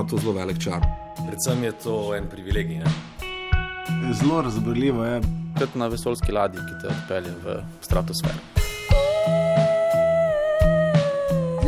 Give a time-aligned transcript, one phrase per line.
[0.00, 0.80] ima to zelo velik čar.
[1.28, 2.78] Predvsem je to en privilegij.
[2.78, 2.84] Ne?
[4.12, 5.20] Zelo razborljivo je.
[5.58, 8.38] Kot na vesoljski ladji, ki te odpelje v stratosfero.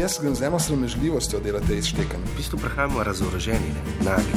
[0.01, 2.25] Jaz grem z eno sramežljivostjo delati izštekanje.
[2.33, 3.75] V bistvu prehajamo razoroženi,
[4.05, 4.33] nagi.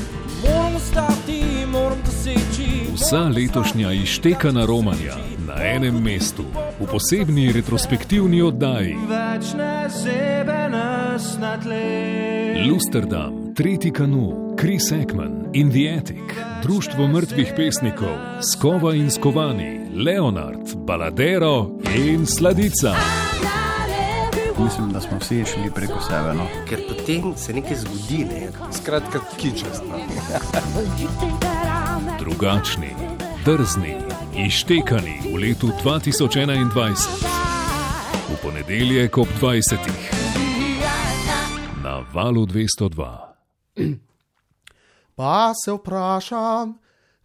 [2.94, 5.16] Vsa letošnja izštekana romanja
[5.48, 6.44] na enem mestu,
[6.80, 8.98] v posebni retrospektivni oddaji.
[12.70, 18.18] Lusterdam, Tretji kanu, Chris Ekman in The Attic, Društvo mrtvih pesnikov,
[18.54, 22.96] Skova in Skovani, Leonard, Baladero in Sladica.
[24.60, 26.34] Mislim, da smo vsi šli preko sebe.
[26.34, 26.48] No?
[26.70, 28.26] Ker potem se nekaj zgodi.
[28.26, 28.50] Ne?
[28.72, 29.84] Skratka, kičast.
[32.20, 32.90] Drugačni,
[33.46, 33.96] drzni,
[34.38, 36.96] ištekani v letu 2021,
[38.30, 39.78] v ponedeljek ob 20.
[41.84, 43.35] na valu 202.
[45.16, 46.76] Pa se vprašam,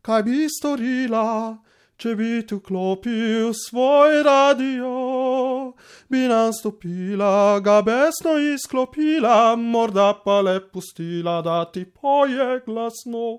[0.02, 1.58] kaj bi storila,
[1.96, 4.92] če bi tu klopil svoj radio.
[6.08, 13.38] Bi nastopila, ga besno izklopila, morda pa le pustila, da ti poje glasno.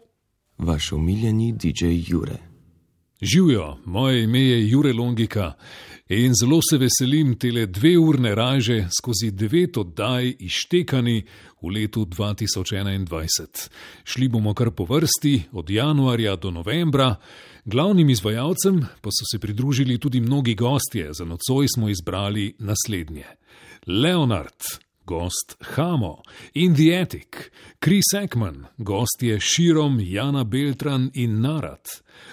[0.57, 2.37] Vaš omiljeni DJ Jure.
[3.21, 5.53] Živijo, moje ime je Jure Longika
[6.11, 11.23] in zelo se veselim tele dve urne raže skozi devet oddaj ištekani
[11.61, 13.69] v letu 2021.
[14.03, 17.15] Šli bomo kar po vrsti, od januarja do novembra.
[17.65, 23.25] Glavnim izvajalcem pa so se pridružili tudi mnogi gostje, za nocoj smo izbrali naslednje:
[23.87, 24.59] Leonard,
[25.05, 26.21] gost Hamo
[26.53, 31.87] in The Attic, Chris Ekman, gostje Širom, Jana Beltran in Narat,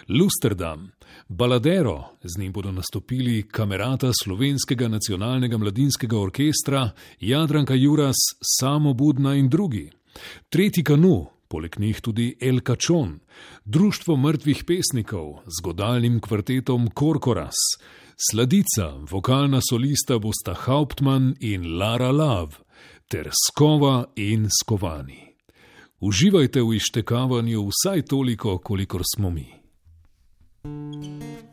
[0.08, 0.90] Lusterdam,
[1.28, 8.16] Baladero, z njim bodo nastopili kamerata Slovenskega nacionalnega mladinskega orkestra, Jadranka Juras,
[8.58, 9.90] Samo Budna in drugi.
[10.48, 13.18] Tretji kanu, poleg njih tudi El Kačon,
[13.64, 17.56] Društvo mrtvih pesnikov z godalnim kvartetom Korkoras,
[18.30, 22.56] Sladica, vokalna solista bosta Hauptmann in Lara Love,
[23.08, 25.28] ter Skova in Skovani.
[26.00, 29.57] Uživajte v ištekavanju vsaj toliko, kolikor smo mi.
[30.64, 31.47] Música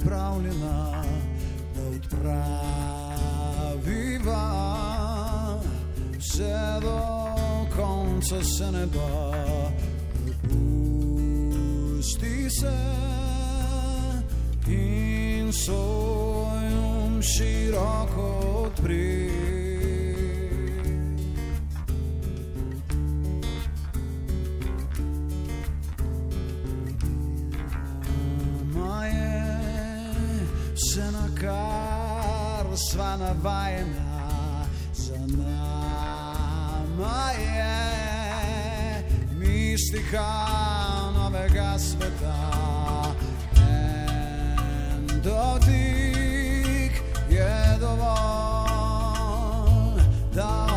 [0.00, 1.04] pripravljena,
[1.74, 2.40] da odpraviva
[6.18, 7.00] vse do
[7.76, 9.32] konca se ne da.
[11.92, 12.78] Pusti se
[14.68, 18.26] in svoj um široko
[18.64, 19.59] odpri.
[31.40, 39.04] Kar sva navajena, za nama je
[39.38, 40.26] mistika
[41.14, 42.36] novega sveta.
[43.56, 48.00] En dotik je dovolj,
[50.34, 50.69] da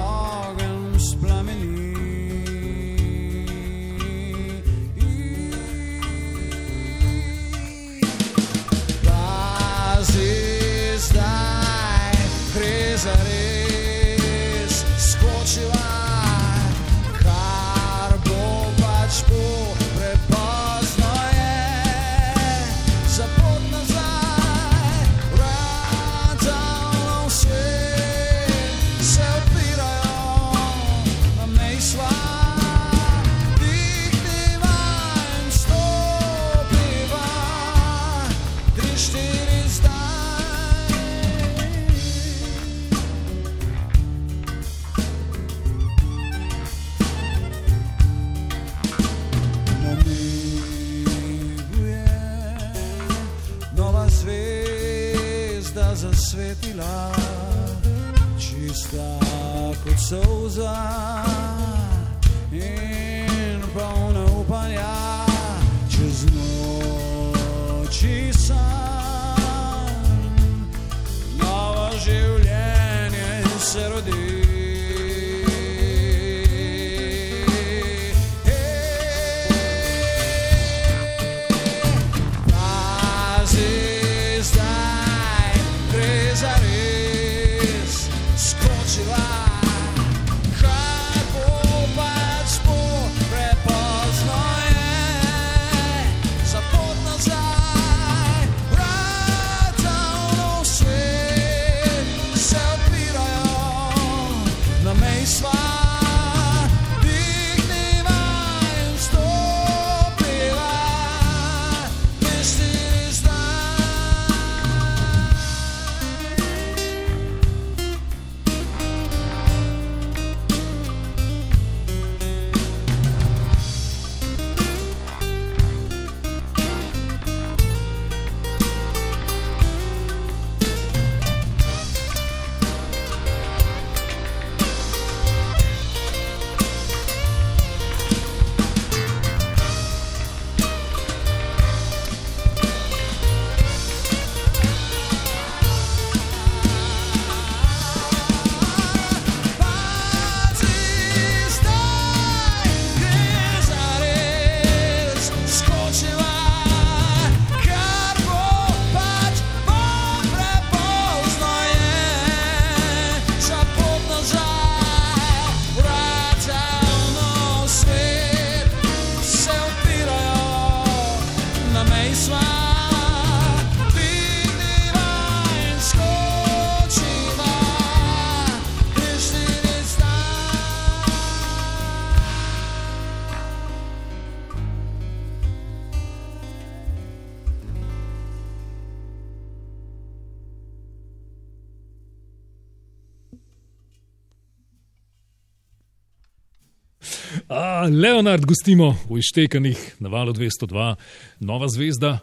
[197.94, 200.96] Leonard gostimo v Ištekanih na valu 202,
[201.40, 202.20] nova zvezda.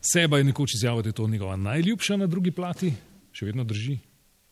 [0.00, 2.92] Seba je nekoč izjavil, da je to njegova najljubša na drugi plati,
[3.32, 3.98] še vedno drži.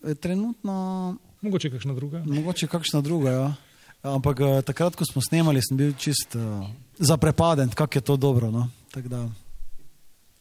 [0.07, 2.23] E, Trenutno, Mogoče kakšna druga.
[2.27, 3.31] mogoče kakšna druga.
[3.31, 3.55] Ja.
[4.03, 6.69] Ampak eh, takrat, ko smo snemali, sem bil čist uh,
[6.99, 8.51] zaprepaden, kako je to dobro.
[8.51, 8.69] No?
[8.91, 9.29] Tako Da,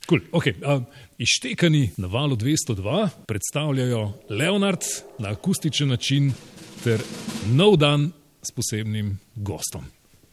[0.09, 0.21] Cool.
[0.31, 0.55] Okay.
[0.77, 0.83] Uh,
[1.17, 4.81] Ištekani na valu 202 predstavljajo Leonard
[5.19, 6.33] na akustičen način
[6.83, 7.01] ter
[7.47, 8.11] nov dan
[8.41, 9.85] s posebnim gostom,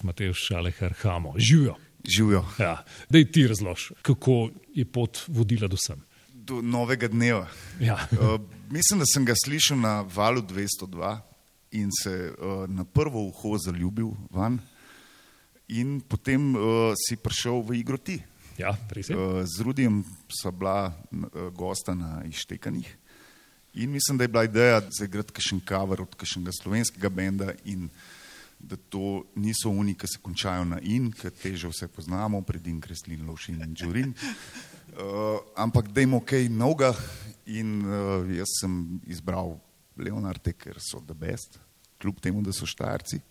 [0.02, 1.34] Matej Šalehar Hamo.
[1.36, 1.76] Živijo.
[2.04, 2.84] Živijo Ja.
[3.08, 6.02] Daj ti razlož, kako je pot vodila do sem.
[6.46, 7.48] do novega dneva.
[7.80, 7.98] Ja.
[8.12, 8.40] Uh,
[8.76, 11.18] mislim, da sem ga slišal na valu 202
[11.70, 14.60] in se uh, na prvo uho zaljubil van,
[15.68, 18.20] in potem uh, si prišel v igro ti.
[18.58, 18.70] Ja.
[18.70, 22.96] Uh, z Rudijem sva bila uh, gosta na Ištekanih
[23.76, 27.88] in mislim, da je bila ideja zaigrati kakšen cover od kakšnega slovenskega benda in
[28.58, 32.80] da to niso oni, ki se končajo na in, ker te že vse poznamo, predin,
[32.80, 34.14] kreslin, lovšin in džurin.
[34.96, 36.94] Uh, ampak da imamo kaj novega
[37.46, 39.58] in uh, jaz sem izbral
[39.96, 41.58] Leonarde, ker so the best,
[42.02, 43.20] kljub temu, da so štarci.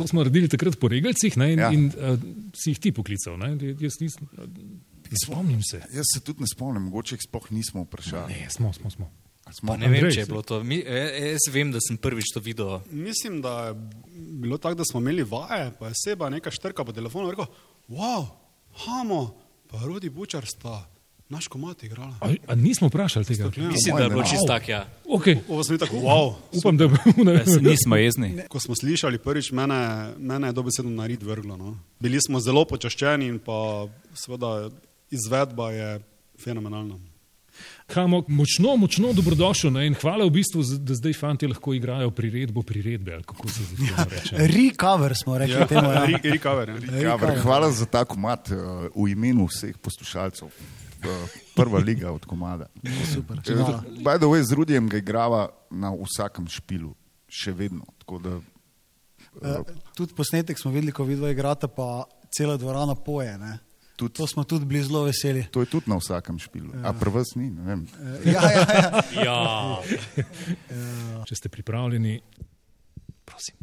[0.00, 1.68] To smo naredili takrat po regalcih ne, in, ja.
[1.76, 2.14] In uh,
[2.56, 3.36] si jih ti poklical.
[3.36, 3.50] Ne?
[3.82, 4.46] Jaz nisem, uh,
[5.26, 5.82] spomnim se.
[5.92, 8.32] Jaz se tudi ne spomnim, mogoče jih sploh nismo vprašali.
[8.32, 9.10] Ne, smo, smo, smo.
[9.52, 10.62] Smo, Ne vem, Andrej, če je bilo to.
[10.64, 12.78] Mi, e- jaz vem, da sem prvič to videl.
[12.90, 13.74] Mislim, da je
[14.42, 17.50] bilo tako, da smo imeli vaje, pa je seba neka štrka po telefonu in rekel:
[17.88, 18.26] Wow,
[18.84, 19.20] hamo,
[19.70, 20.86] pa Rudi Bučar sta
[21.30, 22.14] naš komat igrala.
[22.20, 23.44] A, a nismo vprašali tega?
[23.44, 23.70] Stakljeno.
[23.70, 24.88] Mislim, da je bilo čisto tak, ja.
[25.06, 25.38] Okay.
[25.66, 26.34] Sem bil tako, wow.
[26.58, 28.38] Upam, da ne Nismo jezni.
[28.48, 31.56] Ko smo slišali prvič, mene, mene je dobesedno na rid vrglo.
[31.56, 31.78] No.
[32.00, 34.70] Bili smo zelo počaščeni in pa seveda
[35.10, 36.00] izvedba je
[36.44, 36.98] fenomenalna.
[37.94, 39.86] Hamo, močno, močno dobrodošel ne?
[39.86, 43.14] in hvala v bistvu, da zdaj fanti lahko igrajo priredbo priredbe.
[43.14, 44.36] ali Kako se zdaj to reče?
[44.56, 45.66] Recover smo rekli ja.
[45.66, 45.90] temu.
[45.90, 46.04] Ja.
[46.10, 46.68] Re- Recover.
[46.68, 47.00] Ja.
[47.00, 47.40] Recover.
[47.42, 48.56] Hvala za ta komat uh,
[48.94, 50.48] v imenu vseh poslušalcev.
[50.48, 51.08] Uh,
[51.56, 52.66] Prva liga od komada.
[53.14, 53.38] Super.
[53.38, 53.52] Eh,
[54.04, 56.94] By the way, z Rudijem ga igrava na vsakem špilu,
[57.28, 57.84] še vedno.
[57.98, 58.40] Tako Da,
[59.30, 59.62] Uh,
[59.94, 62.02] tudi posnetek smo videli, ko vidva igrata, pa
[62.34, 63.38] cela dvorana poje.
[63.38, 63.58] Ne?
[64.00, 65.44] Tudi, To smo tudi bili zelo veseli.
[65.50, 66.72] to je tudi na vsakem špilu.
[66.80, 67.80] A pri vas ni, ne vem.
[67.84, 68.88] Eh, Ja, ja, ja.
[69.20, 69.38] Ja.
[71.22, 72.16] Če ste pripravljeni,
[73.24, 73.59] prosim.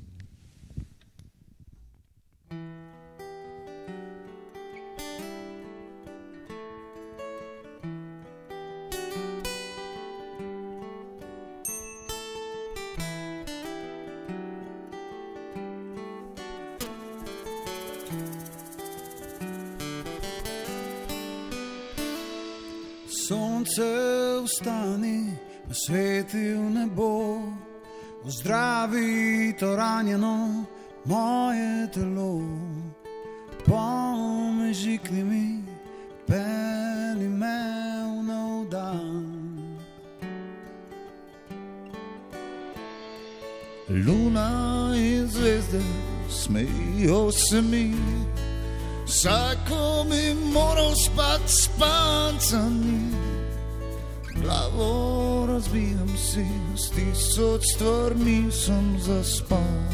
[23.68, 25.38] Sonce vstani,
[25.70, 27.44] osveti v nebo,
[28.24, 30.64] ozdravi to ranjeno
[31.06, 32.40] moje telo.
[33.68, 35.48] Pomežikni mi,
[36.24, 37.60] peli me
[38.08, 39.28] v nov dan.
[43.90, 45.84] Luna in zvezde
[46.32, 47.92] smejijo se mi,
[49.06, 53.37] vsako mi moral spati s pancami.
[54.48, 59.88] Glavo razbijam si, s tisoč stvarmi sem zaspan.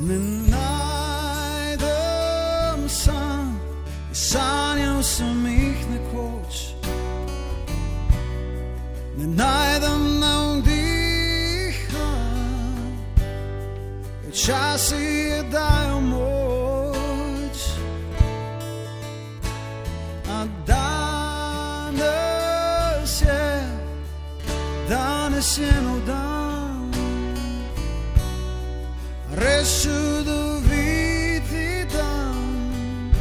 [0.00, 1.88] Ne najdem
[2.88, 3.60] sam,
[4.12, 6.68] sanjal sem jih nekoč.
[9.18, 12.12] Ne najdem navdiha,
[14.32, 16.31] časi je dajo moč.
[25.60, 26.90] Nov dan
[29.36, 33.12] res čudoviti dan,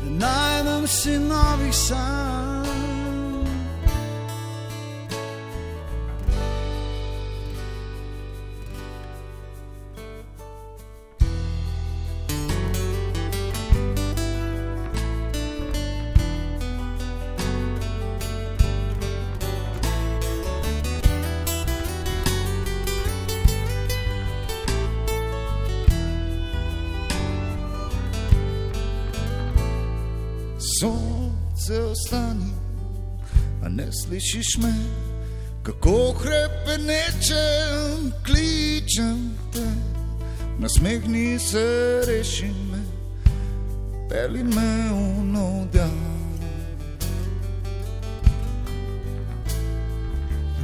[0.00, 2.55] da najdem si novih sanj.
[31.56, 32.52] srce ostani,
[33.64, 34.74] a ne slišiš me,
[35.62, 39.66] kako krepenečem, kličem te.
[40.58, 42.82] Nasmehni se, reši me,
[44.08, 46.16] peli me v nov dan.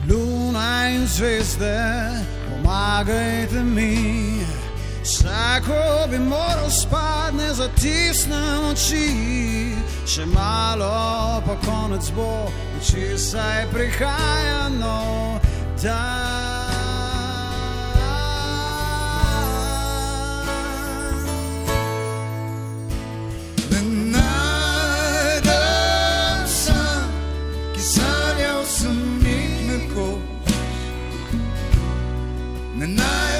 [0.08, 1.80] Luna in zvezde,
[2.48, 4.61] pomagajte mi.
[5.02, 9.74] Vsako bi moral spad, ne zatisnem oči,
[10.06, 12.46] še malo pa konec bo,
[12.86, 15.42] če saj prihaja nov
[15.82, 16.70] dan.
[27.82, 30.54] Sanjal sem jih nekoč,
[32.78, 33.31] ne naj.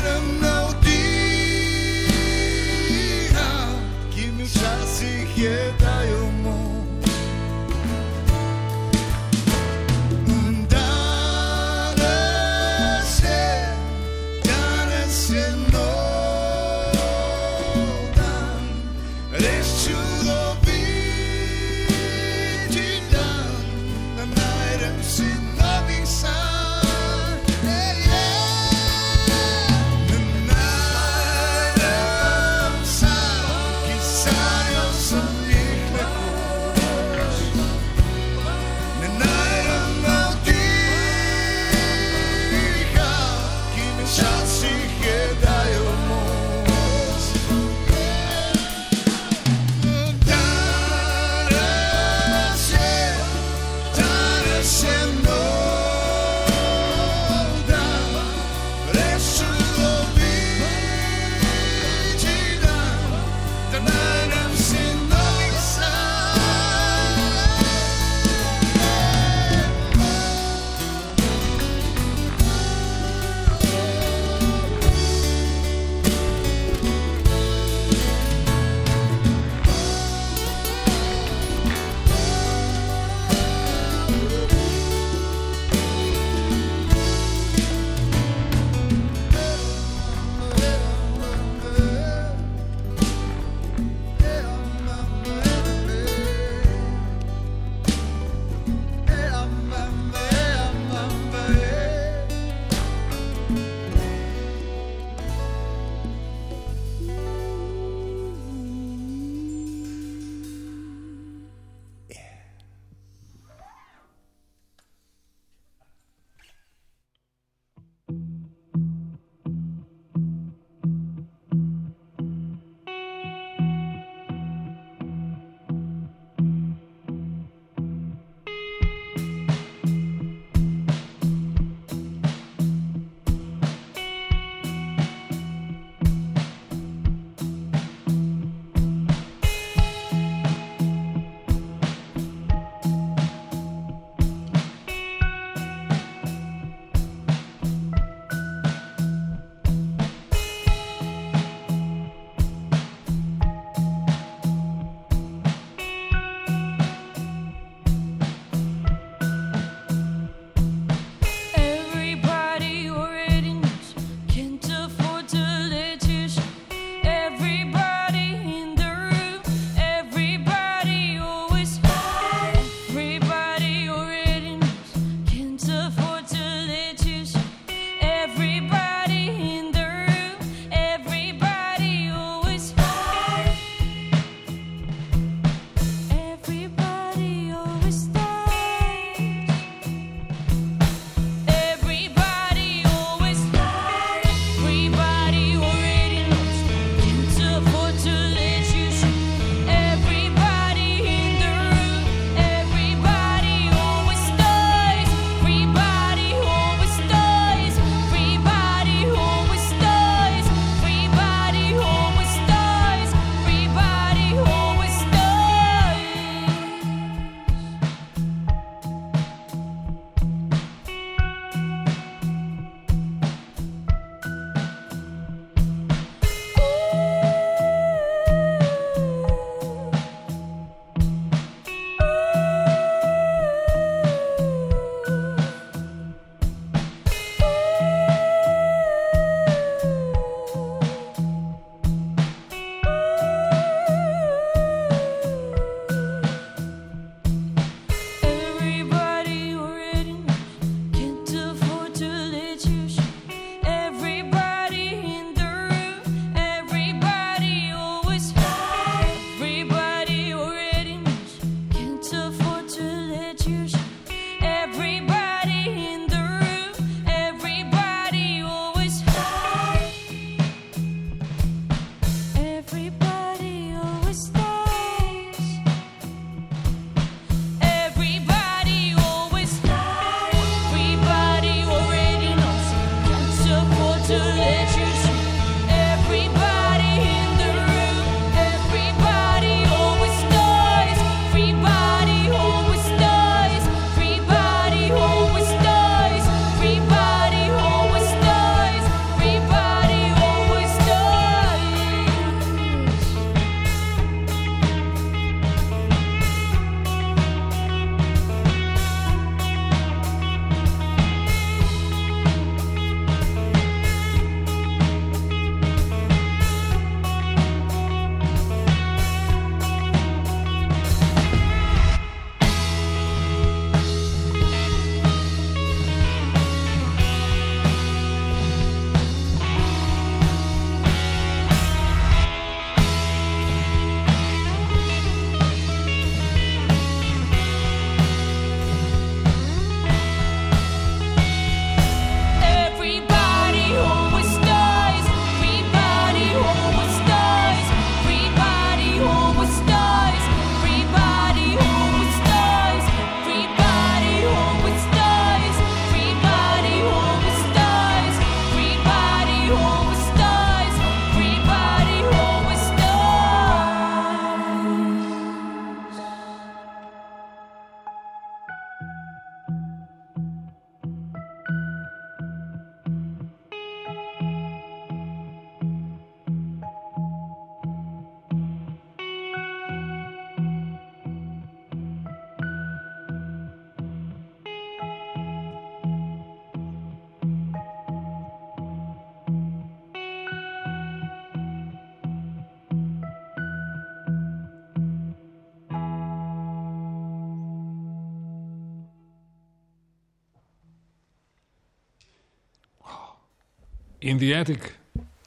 [404.19, 404.59] The Attic,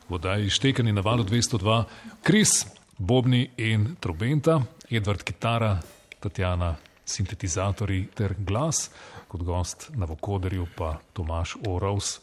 [0.09, 1.83] vodaji štekani na valu 202,
[2.23, 2.65] Kris,
[2.97, 5.79] Bobni in Trobenta, Edvard Kitara,
[6.19, 8.89] Tatjana, sintetizatori ter glas,
[9.27, 12.19] kot gost na Vokoderju pa Tomaš Orovs,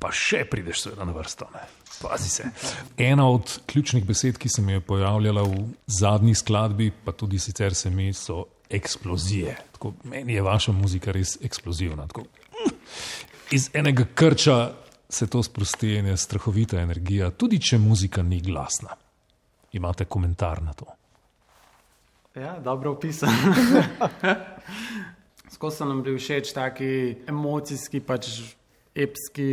[0.00, 1.48] pa še prideš seveda na vrsto.
[1.54, 1.64] Ne?
[2.02, 2.48] Pazi se.
[2.96, 7.74] Ena od ključnih besed, ki se mi je pojavljala v zadnji skladbi, pa tudi sicer
[7.74, 9.56] se mi so eksplozije.
[9.72, 12.06] Tako, meni je vaša muzika res eksplozivna.
[12.06, 12.24] Tako,
[13.50, 14.72] iz enega krča
[15.08, 18.96] se to sprosti in je strahovita energija, tudi če muzika ni glasna.
[19.72, 20.86] Imate komentar na to?
[22.34, 23.30] Ja, dobro opisan.
[25.54, 28.28] Skozi so nam bili všeč taki emocijski, pač
[28.94, 29.46] epski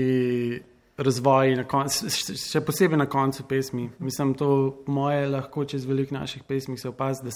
[0.97, 3.87] razvoj, na koncu, še posebej na koncu pesmi.
[4.03, 4.49] Mislim, to
[4.87, 7.31] moje lahko čez veliko naših pesmi se opazi, da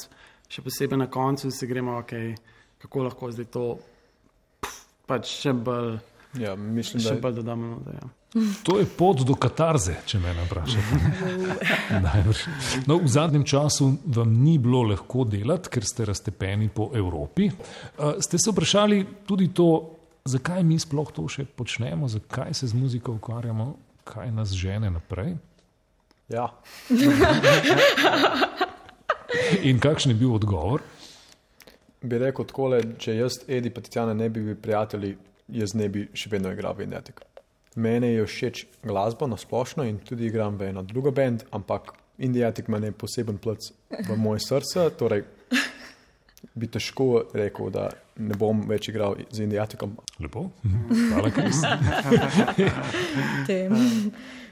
[0.49, 2.35] še posebej na koncu se gremo, okay,
[2.83, 3.65] kako lahko zdaj to
[4.61, 5.97] pf, pač še bolj.
[6.35, 7.79] Ja, mislim, še da bolj dodamo.
[7.85, 8.09] Da, ja.
[8.63, 10.99] To je pot do katarze, če me vprašate.
[12.87, 17.47] No, v zadnjem času vam ni bilo lahko delati, ker ste raztepeni po Evropi.
[17.49, 19.69] Uh, ste se vprašali tudi to,
[20.27, 23.71] zakaj mi sploh to še počnemo, zakaj se z muziko ukvarjamo,
[24.07, 25.37] kaj nas žene naprej?
[26.29, 26.51] Ja.
[29.63, 30.83] In kakšen je bil odgovor?
[32.03, 35.15] Bi rekel tako, če jaz, Edi, pa Titjana ne bi bili prijatelji,
[35.47, 37.23] jaz ne bi še vedno igral v Indijatiku.
[37.77, 42.67] Mene je všeč glasba na splošno in tudi igram v eno drugo bend, ampak Indijatik
[42.67, 43.69] ima poseben plac
[44.09, 44.89] v moje srce.
[44.97, 45.23] Torej,
[46.57, 49.93] bi težko rekel, da ne bom več igral z Indijatikom.
[50.19, 50.47] Lepo,
[50.89, 51.61] hvala, Kris.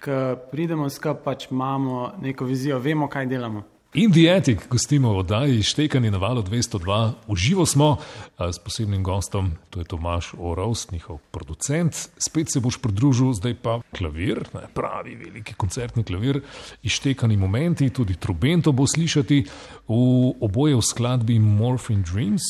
[0.06, 0.20] Ko
[0.52, 3.66] pridemo skupaj, pač imamo neko vizijo, vemo, kaj delamo.
[3.96, 7.12] Indijatik, gostimo v oddaji Štekani na valu 202.
[7.28, 7.98] Uživo smo
[8.40, 11.96] s posebnim gostom, to je Tomaš Orovs, njihov producent.
[12.18, 16.42] Spet se boš pridružil, zdaj pa klavir, ne, pravi veliki koncertni klavir,
[16.84, 19.46] ištekani momenti, tudi trubento bo slišati
[19.88, 19.96] v
[20.44, 22.44] oboje v skladbi Morphine Dreams.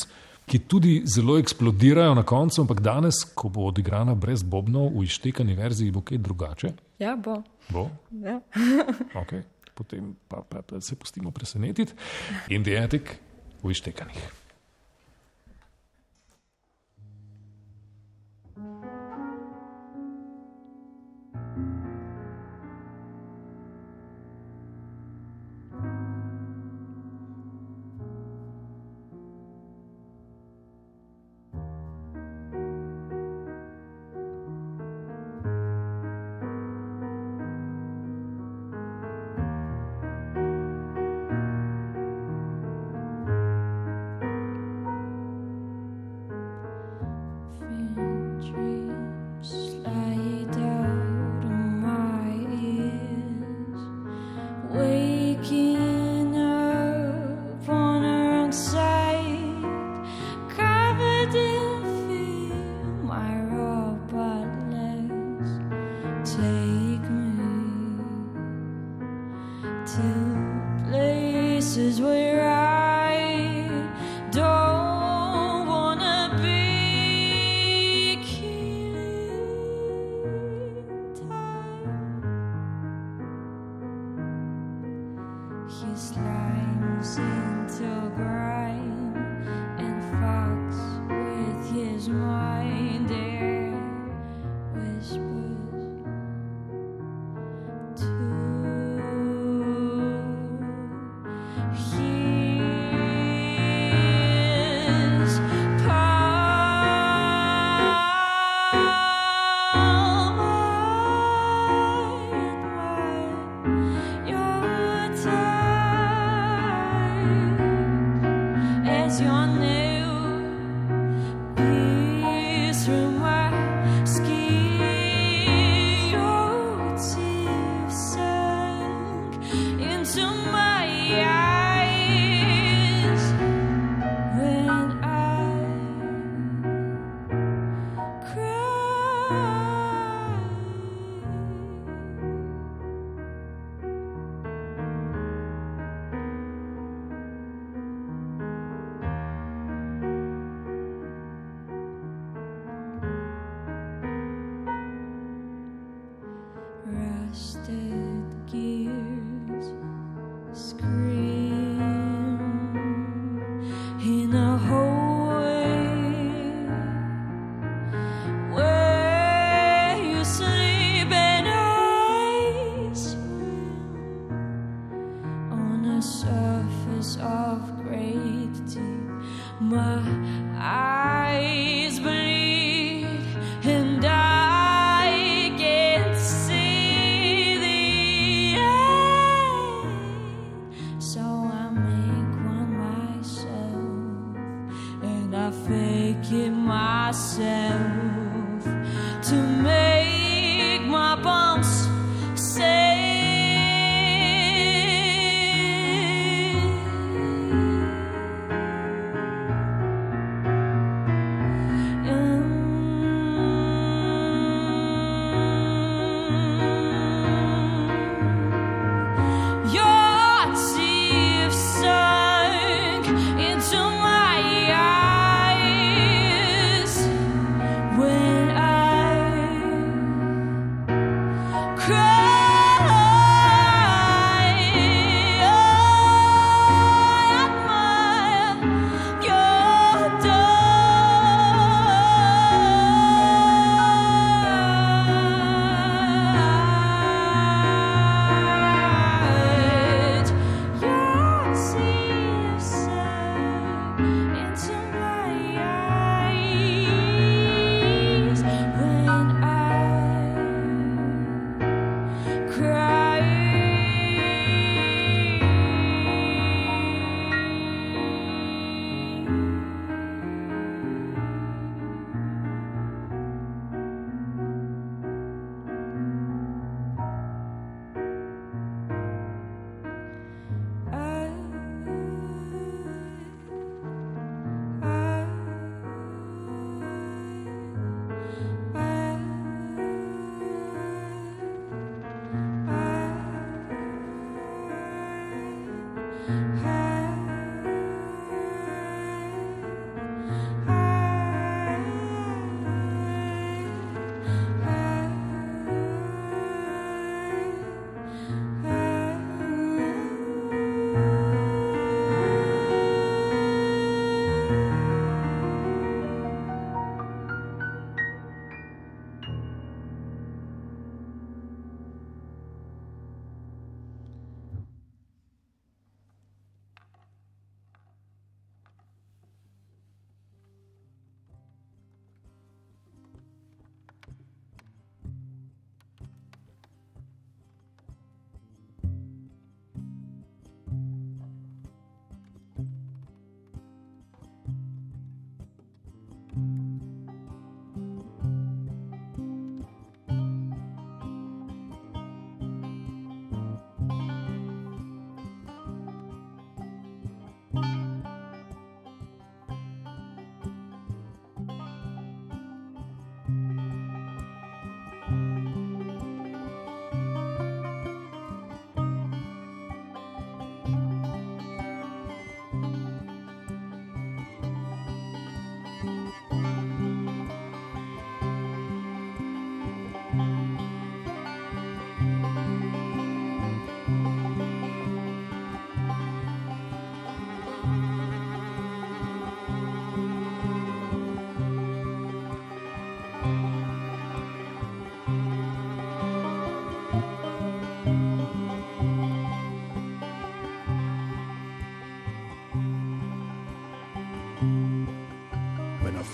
[0.45, 5.53] Ki tudi zelo eksplodirajo na koncu, ampak danes, ko bo odigrana brez bobnov v ištekani
[5.53, 6.73] verziji, bo kaj drugače.
[6.99, 7.43] Ja, bo.
[7.69, 7.89] Bo?
[8.09, 8.41] Ja.
[9.25, 11.93] Okay potem pa, pa, pa se pustimo presenetiti.
[12.55, 13.17] In diatik
[13.63, 14.44] v ištekanih.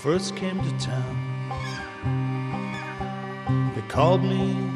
[0.02, 1.16] First came to town,
[3.76, 4.71] they called me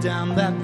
[0.00, 0.59] down that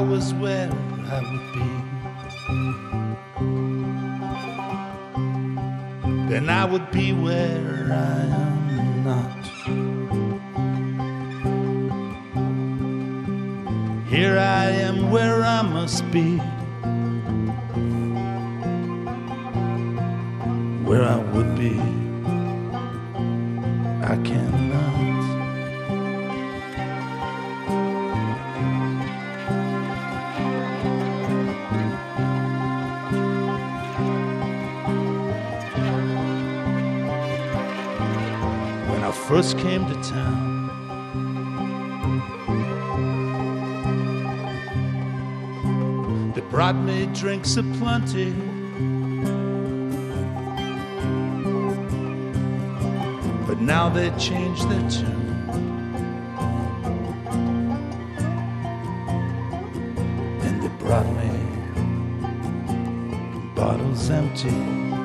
[0.00, 0.79] I was where
[39.42, 40.68] first came to town.
[46.34, 48.32] They brought me drinks aplenty.
[53.46, 55.08] But now they changed their tune.
[60.42, 61.30] And they brought me
[63.54, 64.99] bottles empty.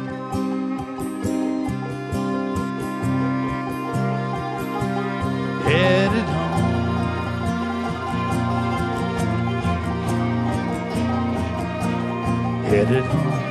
[12.84, 13.45] did it.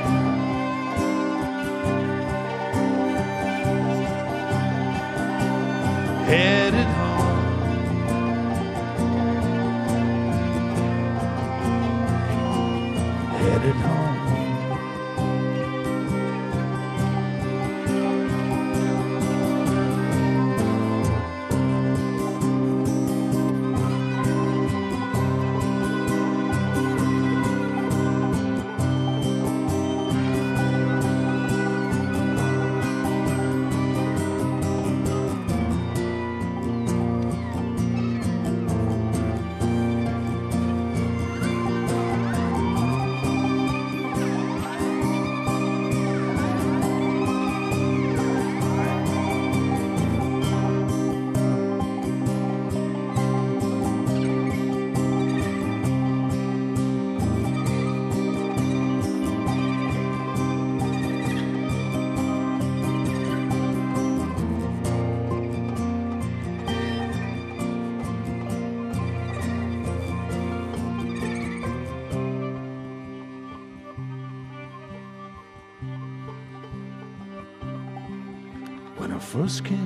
[79.47, 79.84] skin.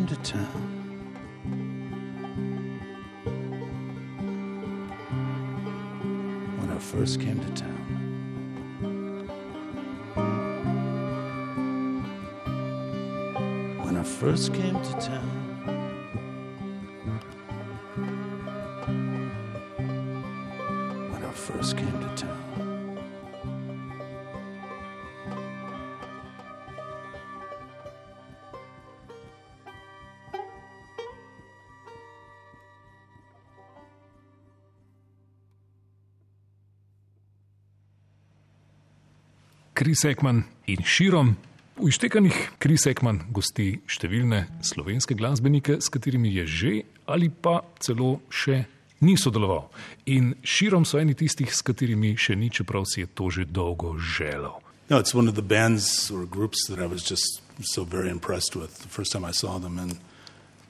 [39.90, 41.32] Kris Ekman in širom.
[41.78, 46.74] V Ištekanih Kris Ekman gosti številne slovenske glasbenike, s katerimi je že
[47.10, 48.60] ali pa celo še
[49.02, 49.72] ni sodeloval.
[50.14, 53.96] In širom so eni tistih, s katerimi še ni, čeprav si je to že dolgo
[53.98, 54.62] želel.
[54.94, 58.54] No, it's one of the bands or groups that I was just so very impressed
[58.54, 59.82] with the first time I saw them.
[59.82, 59.98] And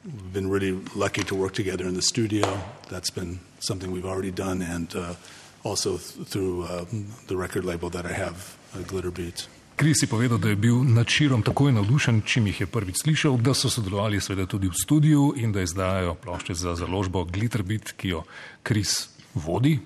[0.08, 2.48] we've been really lucky to work together in the studio.
[2.88, 5.20] That's been something we've already done, and uh,
[5.68, 6.88] also th- through uh,
[7.28, 8.56] the record label that I have,
[8.88, 9.48] Glitter Beats.
[9.80, 13.38] Kris je povedal, da je bil nad širom takoj navdušen, čim jih je prvič slišal,
[13.38, 18.10] da so sodelovali seveda tudi v studiu in da izdajajo plošče za založbo Glitterbit, ki
[18.10, 18.24] jo
[18.64, 19.80] Kris vodi.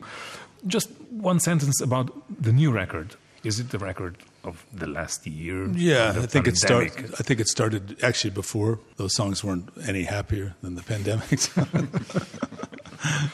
[0.64, 0.90] Just
[1.22, 2.10] one sentence about
[2.42, 3.16] the new record.
[3.44, 5.70] Is it the record of the last year?
[5.76, 7.14] Yeah, I think it started.
[7.20, 11.40] I think it started actually before those songs weren't any happier than the pandemic.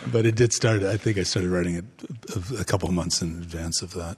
[0.11, 0.83] but it did start.
[0.83, 1.85] I think I started writing it
[2.59, 4.17] a couple of months in advance of that.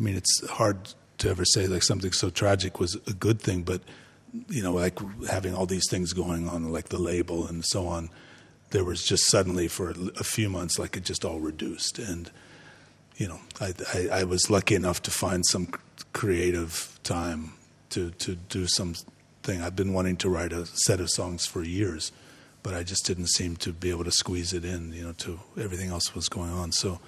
[0.00, 3.62] I mean, it's hard to ever say like something so tragic was a good thing,
[3.62, 3.82] but
[4.48, 4.98] you know, like
[5.28, 8.08] having all these things going on, like the label and so on,
[8.70, 11.98] there was just suddenly for a few months, like it just all reduced.
[11.98, 12.30] And,
[13.16, 15.68] you know, I, I, I was lucky enough to find some
[16.12, 17.52] creative time
[17.90, 19.60] to, to do something.
[19.60, 22.12] I've been wanting to write a set of songs for years,
[22.62, 25.40] but I just didn't seem to be able to squeeze it in, you know, to
[25.58, 26.72] everything else was going on.
[26.72, 27.00] So,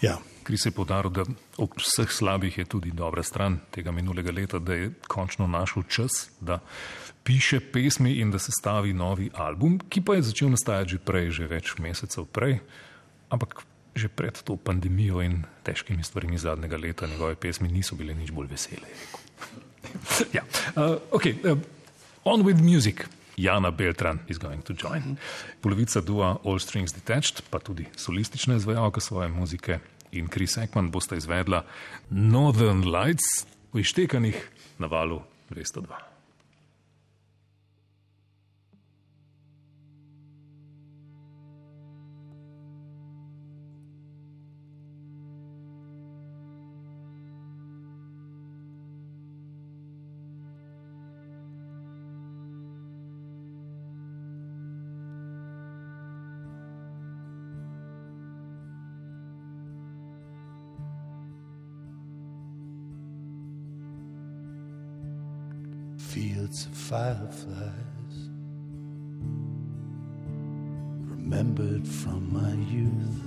[0.00, 0.18] yeah.
[0.50, 1.22] Kris je podaril, da
[1.62, 6.26] ob vseh slabih je tudi dobra stran tega minulega leta, da je končno našel čas,
[6.40, 6.58] da
[7.22, 11.30] piše pesmi in da se stavi novi album, ki pa je začel nastajati že prej,
[11.30, 12.58] že več mesecev prej,
[13.30, 13.62] ampak
[13.94, 18.50] že pred to pandemijo in težkimi stvarmi zadnjega leta njegove pesmi niso bile nič bolj
[18.50, 18.90] vesele.
[20.36, 20.42] ja,
[20.74, 21.58] uh, ok, uh,
[22.24, 23.06] on with music.
[23.36, 25.16] Jana Beltran is going to join.
[25.62, 29.78] Polovica dua All Strings Detached, pa tudi solistična izvajalka svoje muzike
[30.12, 31.64] in Chris Ekman bosta izvedla
[32.10, 34.48] Northern Lights v ištekanih
[34.78, 36.09] na valu 202.
[66.50, 68.28] Fields of fireflies,
[71.08, 73.20] remembered from my youth.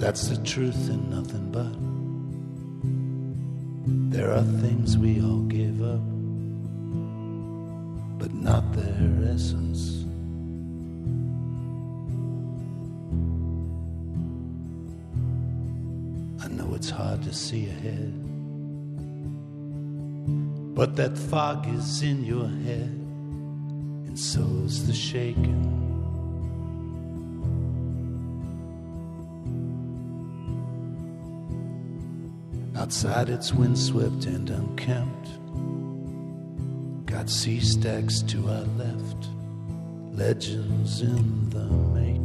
[0.00, 1.74] That's the truth and nothing but.
[4.10, 6.00] There are things we all give up,
[8.18, 10.06] but not their essence.
[17.10, 18.12] Hard to see ahead,
[20.76, 22.94] but that fog is in your head,
[24.06, 25.66] and so's the shaking.
[32.76, 35.30] Outside it's windswept and unkempt.
[37.06, 39.28] Got sea stacks to our left,
[40.12, 42.19] legends in the making.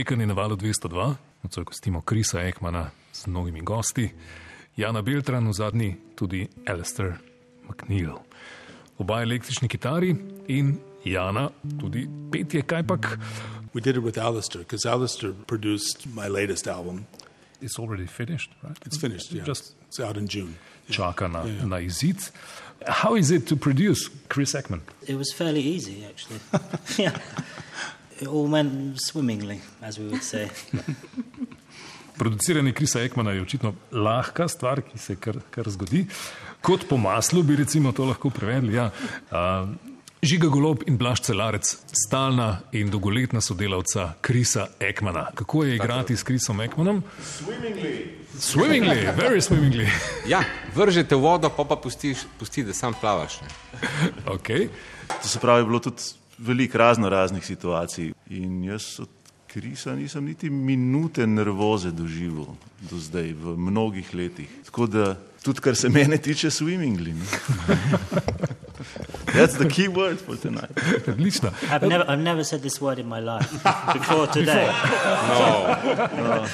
[0.00, 4.10] Ištekani na valu 202, nocoj gostimo Krisa Ekmana z mnogimi gosti,
[4.76, 7.12] Jana Beltran v zadnji, tudi Alistair
[7.68, 8.16] McNeil.
[8.98, 10.16] Oba električni kitari
[10.48, 13.18] in Jana tudi petje, kajpak.
[13.74, 17.04] We did it with Alistair because Alistair produced my latest album.
[17.60, 18.78] It's already finished, right?
[18.86, 19.44] It's finished, yeah.
[19.46, 20.54] Just it's out in June.
[20.90, 21.64] čaka na, Yeah, yeah.
[21.68, 22.30] na izid.
[22.86, 24.80] How is it to produce Chris Ekman?
[25.06, 26.40] It was fairly easy, actually.
[27.04, 27.18] yeah.
[28.20, 30.48] It all went swimmingly, as we would say.
[32.18, 36.04] Produciranje Krisa Ekmana je očitno lahka stvar, ki se kar, kar zgodi.
[36.60, 38.74] Kot po maslu bi recimo to lahko prevedli.
[38.74, 38.90] Ja.
[39.30, 39.68] Uh,
[40.22, 41.64] Žiga Golob in Blaž Celarec,
[41.96, 45.30] stalna in dolgoletna sodelavca Krisa Ekmana.
[45.34, 47.02] Kako je igrati s Krisom Ekmanom?
[48.38, 49.88] Swimmingly, very swimmingly.
[50.28, 50.44] Ja,
[50.76, 53.40] vržete v vodo, pa pa pustiš, pusti, da sam plavaš.
[53.40, 53.48] Ne.
[54.36, 54.68] Okay.
[55.22, 59.08] To se pravi, je bilo tudi veliko razno raznih situacij in jaz od
[59.46, 62.54] Krisa nisem niti minute nervoze doživel
[62.90, 64.48] do zdaj v mnogih letih.
[64.64, 67.14] Tako da tudi kar se mene tiče swimmingly.
[67.14, 67.26] ne.
[69.34, 70.70] That's the key word for tonight.
[71.08, 71.50] Odlično.
[71.62, 73.50] I've never, I've never said this word in my life
[73.92, 74.66] before today.
[75.28, 75.76] No.
[76.24, 76.46] No.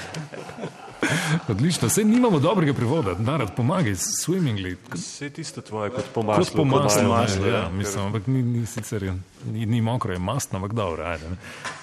[1.52, 4.76] Odlično, vse nimamo dobrega prevoda, narod pomagaj, swimmingly.
[4.94, 6.56] Vse tisto tvoje kot po Kot maslu.
[6.56, 7.68] po kot maslo, ne, ja, ja.
[7.72, 9.12] mislim, ampak ni, ni sicer
[9.46, 11.30] ni, ni mokro, je mastno, ampak dobro, ajde.
[11.30, 11.36] ne.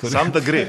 [0.10, 0.68] Sam da gre.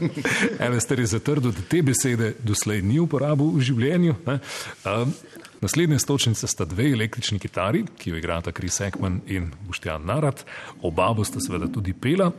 [0.66, 4.14] Alistair je zatrdil, da te besede doslej ni uporabil v življenju.
[4.26, 4.38] ne.
[4.84, 5.14] Um,
[5.60, 10.44] Naslednje stočnice sta dve električni kitari, ki jo igrata Chris Ekman in Boštjan Narat,
[10.82, 12.30] oba bosta seveda tudi pela,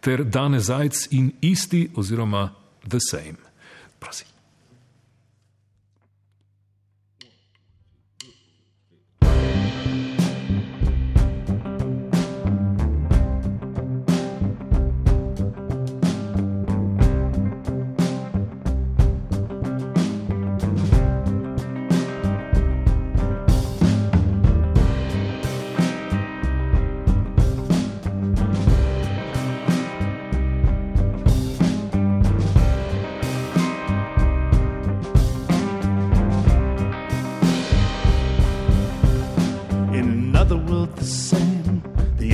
[0.00, 2.46] ter Dane Zajc in isti oziroma
[2.88, 3.36] The Same.
[3.98, 4.29] Prosim.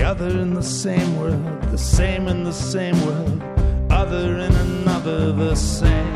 [0.06, 3.42] Other in the same world, the same in the same world,
[3.90, 6.14] other in another, the same.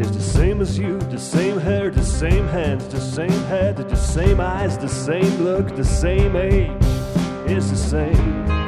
[0.00, 3.94] It's the same as you, the same hair, the same hands, the same head, the
[3.94, 6.70] same eyes, the same look, the same age.
[7.46, 8.59] It's the same.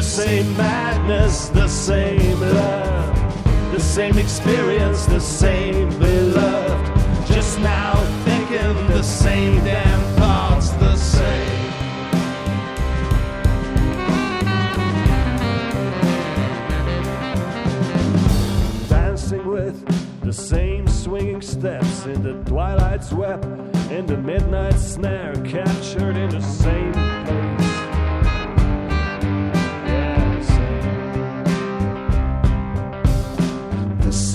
[0.00, 0.56] The same.
[0.56, 3.72] Madness, the same love.
[3.72, 6.86] The same experience, the same beloved.
[7.26, 11.70] Just now thinking the same damn thoughts, the same.
[18.88, 19.76] Dancing with
[20.22, 23.44] the same swinging steps in the twilight's web,
[23.90, 27.39] in the midnight snare, captured in the same place.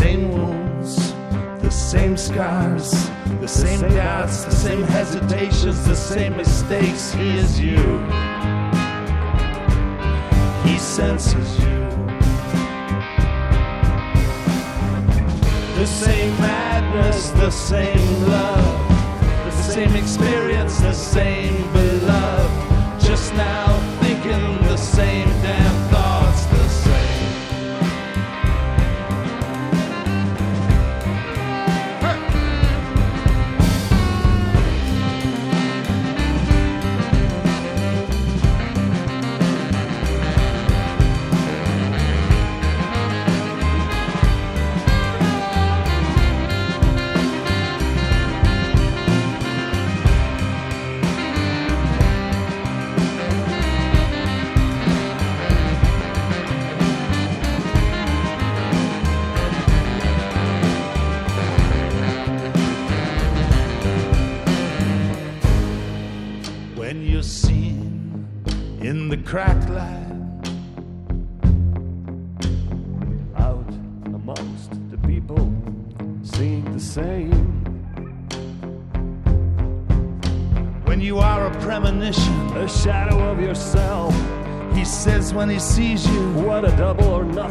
[0.05, 0.29] Same.
[0.29, 1.13] The same wounds,
[1.61, 3.09] the same scars,
[3.41, 7.13] the same doubts, the same hesitations, the same mistakes.
[7.13, 7.81] He is you.
[10.63, 11.75] He senses you.
[15.75, 18.89] The same madness, the same love,
[19.45, 23.01] the same experience, the same beloved.
[23.01, 23.67] Just now
[24.01, 25.84] thinking the same damn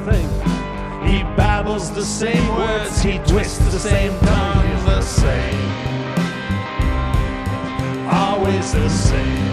[0.04, 0.28] nothing.
[1.06, 5.70] he babbles the same words, he twists the same tongue, the same.
[8.08, 9.52] Always the same.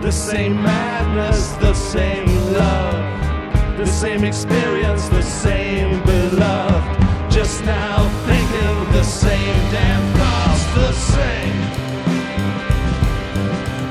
[0.00, 7.02] The same madness, the same love, the same experience, the same beloved.
[7.30, 11.56] Just now thinking the same damn thoughts, the same.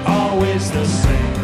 [0.07, 1.34] Always the same.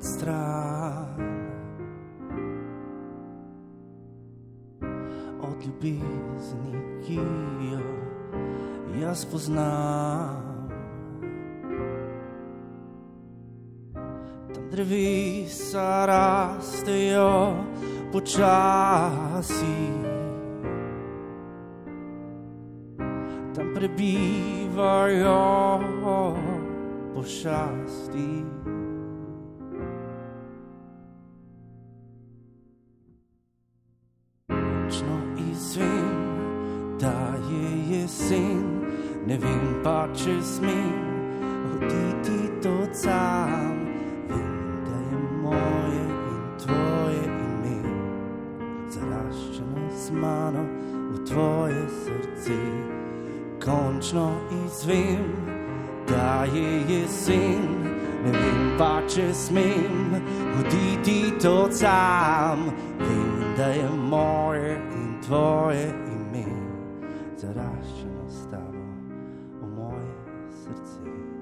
[0.00, 1.06] Daleč stran.
[5.42, 7.80] Od ljubezni, ki jo
[9.00, 10.68] jaz poznam.
[14.54, 17.54] Tam drevesa rastejo
[18.12, 18.79] počasi.
[71.04, 71.39] Srce.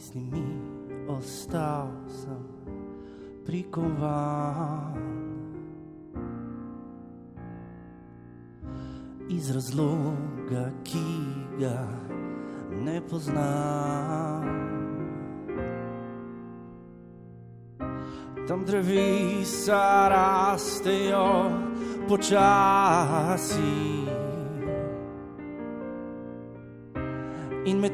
[0.00, 0.60] Z njimi
[1.08, 2.44] ostal sem
[3.46, 4.94] prikovan.
[9.28, 11.06] Iz razloga, ki
[11.60, 11.88] ga
[12.84, 14.44] ne poznam.
[18.48, 21.50] Tam drevesa rastejo
[22.08, 24.09] počasi.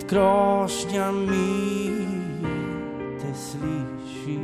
[0.08, 1.90] Krošnjami
[3.20, 4.38] te sliši.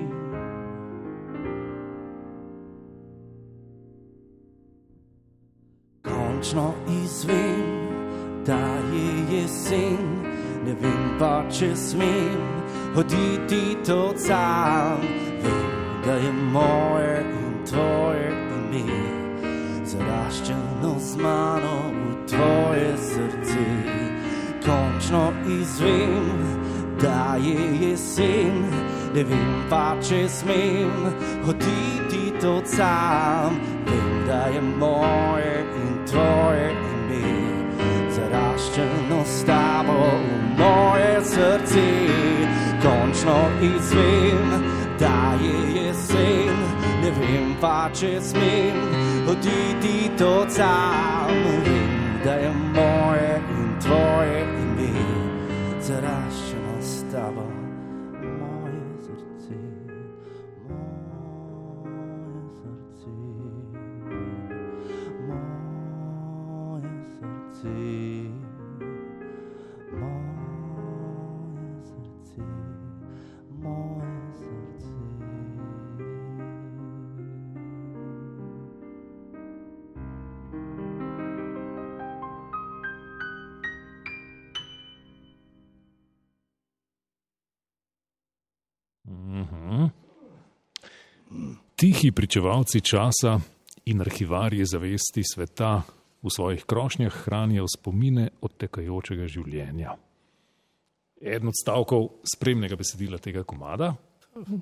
[6.02, 7.88] Končno izvem,
[8.46, 8.58] da
[8.92, 10.22] je jesen,
[10.66, 12.52] ne vem pa, če smem
[12.94, 15.00] hoditi to sam.
[15.42, 15.70] Vem,
[16.04, 18.32] da je moje in tvoje
[18.74, 19.02] ime,
[19.84, 24.01] zaraščeno z mano v tvoje srce.
[24.66, 26.58] Končno izvem,
[27.02, 28.62] da je jesen,
[29.14, 30.92] ne vem pa, če smem
[31.44, 33.58] hoditi to sam.
[33.86, 37.34] Vem, da je moje in tvoje ime,
[38.10, 41.86] zaraščeno s tabo v moje srce.
[42.82, 44.66] Končno izvem,
[44.98, 46.66] da je jesen,
[47.02, 48.78] ne vem pa, če smem
[49.26, 51.34] hoditi to sam.
[51.64, 52.61] Vem, da je moje in
[53.82, 54.90] tvoje ime,
[55.80, 56.51] zaraščeno
[91.82, 93.40] Tihi pričevalci časa
[93.84, 95.82] in arhivarji zavesti sveta
[96.22, 99.96] v svojih krošnjah hranijo spomine odtekajočega življenja.
[101.22, 103.88] Eden od stavkov spremnega besedila tega komada,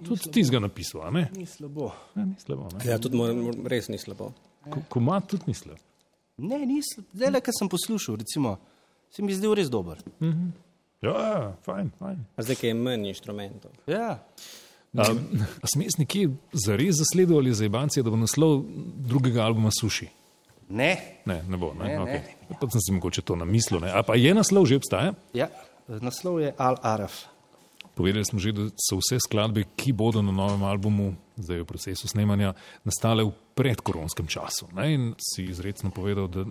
[0.05, 1.27] tudi ti si ga napisal, a ne?
[1.37, 1.91] Ni slabo.
[2.17, 2.81] Ja, ni slabo ne?
[2.89, 3.37] Ja, tudi moj,
[3.69, 4.31] res ni slabo.
[4.65, 5.77] Ko- Komad tudi ni slab.
[6.41, 7.09] Ne, ni slabo.
[7.13, 8.57] Zdaj, le, kar sem poslušal, recimo,
[9.13, 10.01] se mi je zdel res dober.
[10.25, 10.49] Mhm.
[11.05, 12.25] Ja, ja, fajn, fajn.
[12.37, 13.77] A zdaj, ki je manj inštrumentov.
[13.89, 14.17] Ja.
[14.99, 18.65] A smes nekje zares zasledovali za Ibancija, da bo naslov
[19.07, 20.09] drugega albuma Suši?
[20.71, 21.21] Ne.
[21.27, 21.75] Ne, ne bo.
[21.75, 21.85] Ne?
[21.85, 22.23] Ne, ne.
[22.49, 22.59] Okay.
[22.61, 23.81] Pa sem si mogoče to namislil.
[23.81, 23.91] Ne?
[23.95, 25.15] A pa je naslov že obstaja?
[25.35, 25.51] Ja,
[25.87, 27.27] naslov je Al Araf.
[27.95, 32.09] Povedali smo že, da so vse skladbe, ki bodo na novem albumu, zdaj v procesu
[32.09, 32.55] snemanja,
[32.87, 34.71] nastale v predkoronskem času.
[34.79, 34.95] Ne?
[34.95, 36.47] In si izredno povedal, da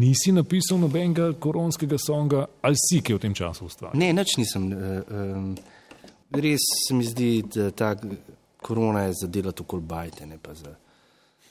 [0.00, 3.98] nisi napisal nobenega koronskega songa, ali si, ki v tem času ustvaril.
[3.98, 4.70] Ne, nič nisem.
[4.70, 5.52] Uh, um,
[6.30, 7.94] res se mi zdi, da ta
[8.62, 10.74] korona je zadela tako bajte, ne pa za.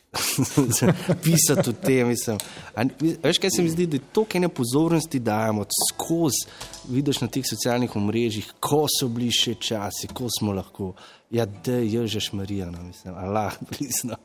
[0.80, 2.38] za pisati o tem, mislim.
[2.76, 2.84] A,
[3.24, 6.48] veš, kaj se mi zdi, da je toliko ene pozornosti dajemo skozi,
[6.90, 10.94] vidiš na teh socialnih omrežjih, ko so bili še časi, ko smo lahko,
[11.30, 14.18] ja, da je že šmarija, no, mislim, Allah, blisno,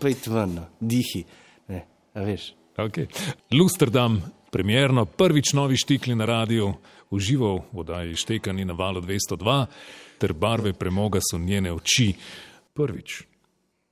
[0.00, 1.24] pejt ven, no, dihi,
[1.68, 1.84] ne,
[2.14, 2.52] veš.
[2.78, 3.10] Okay.
[3.52, 6.70] Lusterdam, premjerno, prvič novi štikli na radiju,
[7.12, 9.66] užival v oddaji Štekani na valu 202,
[10.18, 12.14] ter barve premoga so njene oči.
[12.72, 13.22] Prvič.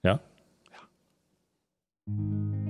[0.02, 0.18] Ja?
[2.06, 2.69] leti,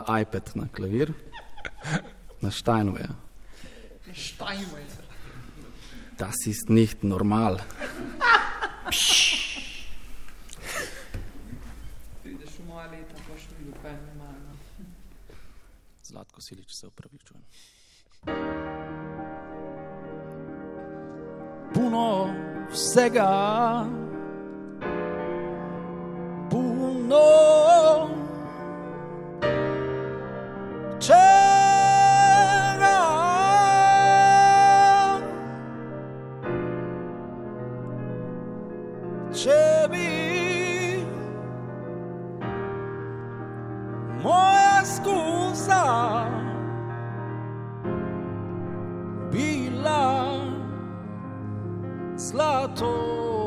[0.00, 1.12] dala iPad na klavir,
[2.42, 3.06] na Steinway.
[4.14, 4.84] Steinway.
[6.16, 7.60] Das ist nicht normal.
[8.90, 9.40] Pšš.
[12.22, 14.52] Prideš v moja leta, boš videl, kaj je normalno.
[16.04, 17.42] Zlatko Silič se upravičujem.
[21.74, 22.34] Puno
[22.72, 23.32] vsega,
[26.50, 28.19] puno
[31.00, 32.90] turn on.
[39.32, 39.88] C'è
[44.22, 45.84] moja scusa
[49.30, 50.04] bila
[52.16, 53.39] zlato.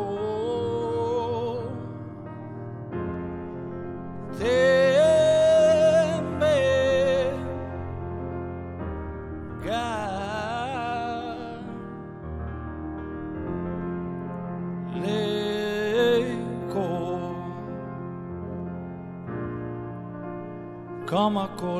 [21.24, 21.80] stomaco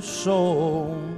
[0.00, 1.15] Song.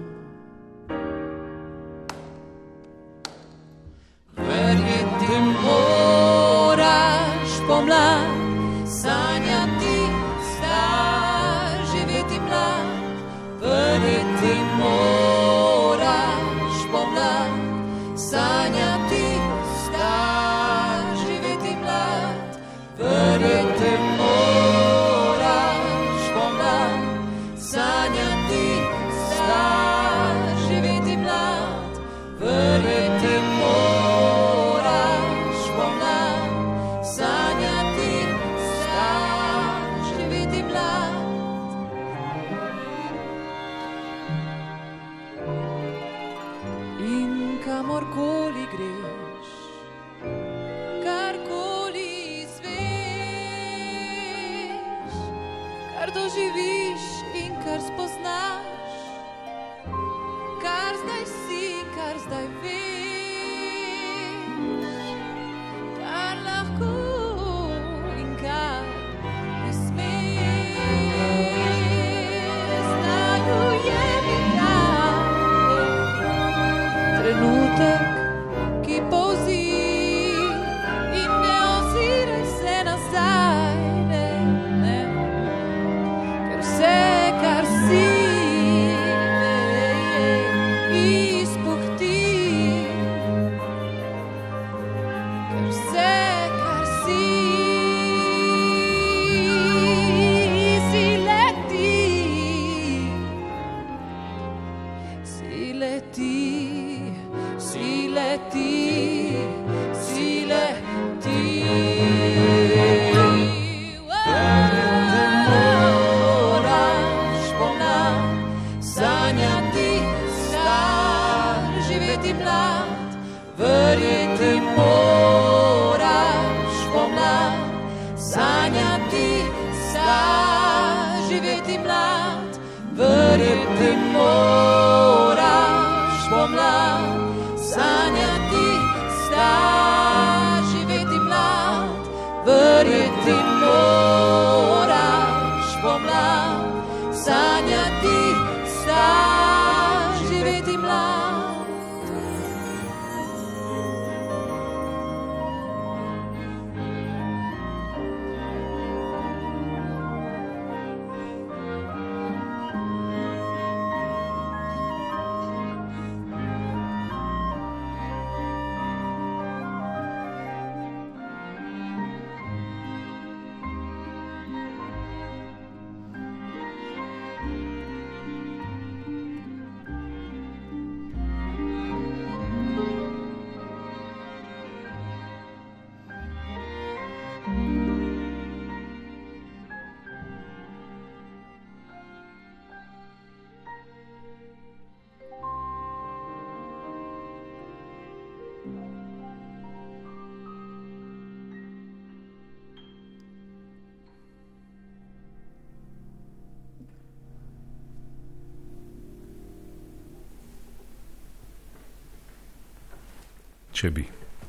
[213.79, 214.03] Če bi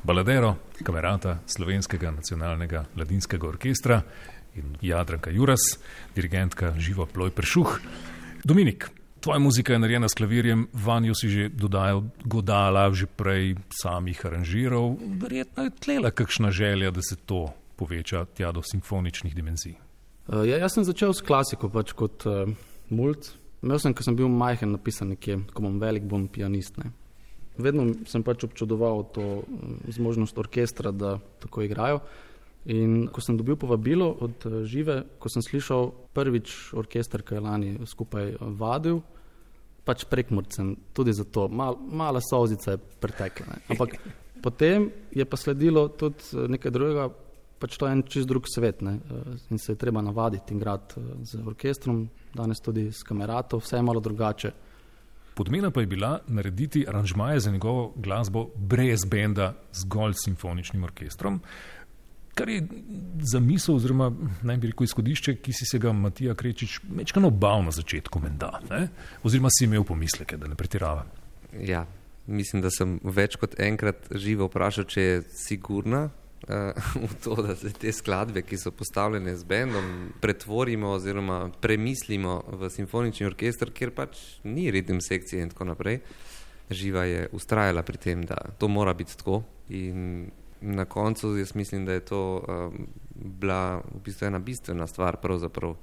[0.10, 4.00] baladero, kamerata slovenskega nacionalnega mladinskega orkestra
[4.58, 5.76] in Jadranka Juras,
[6.16, 7.76] dirigentka Živo Ploj Pršuh.
[8.42, 8.88] Dominik,
[9.22, 14.98] tvoja muzika je narejena s klavirjem, vanjo si že dodajal godala, že prej samih aranžiral.
[15.22, 19.76] Verjetno je tlela kakšna želja, da se to poveča tja do simfoničnih dimenzij.
[20.26, 22.50] Uh, ja, jaz sem začel s klasiko pač kot uh,
[22.90, 23.30] mulj.
[23.62, 26.82] Imel sem, ko sem bil majhen, napisan nekje, ko bom velik, bom pianist.
[26.82, 26.90] Ne.
[27.60, 32.00] Vedno sem pač občudoval to mm, zmožnost orkestra, da tako igrajo.
[32.68, 37.44] In ko sem dobil povabilo od eh, Žive, ko sem slišal prvič orkester, ki je
[37.44, 39.00] lani skupaj eh, vadil,
[39.88, 43.48] pač prekmorcem, tudi zato, mal, mala solzica je pretekla.
[43.48, 43.62] Ne.
[43.74, 43.96] Ampak
[44.46, 47.08] potem je pa sledilo tudi eh, nekaj drugega,
[47.60, 49.00] pač to je en čist drug svet ne.
[49.52, 53.84] in se je treba navaditi in igrati z orkestrom, danes tudi s kamerato, vse je
[53.84, 54.52] malo drugače.
[55.40, 61.40] Podmena pa je bila narediti aranžmaje za njegovo glasbo brez benda, zgolj s simfoničnim orkestrom,
[62.36, 62.68] kar je
[63.32, 64.12] za misel, oziroma
[64.42, 68.52] naj bi rekel izhodišče, ki si se ga Matija Krečič večkrat obal na začetku, menda,
[69.24, 71.06] oziroma si imel pomisleke, da ne pretirava.
[71.56, 71.86] Ja,
[72.28, 76.10] mislim, da sem več kot enkrat živo vprašal, če je sigurna
[77.10, 82.70] v to, da se te skladbe, ki so postavljene z bendom, pretvorimo oziroma premislimo v
[82.70, 86.00] simfonični orkester, kjer pač ni ritem sekcije in tako naprej.
[86.70, 89.42] Živa je ustrajala pri tem, da to mora biti tako.
[89.70, 90.30] In
[90.62, 95.18] na koncu jaz mislim, da je to um, bila v bistvu ena bistvena stvar.
[95.22, 95.76] Pravzaprav.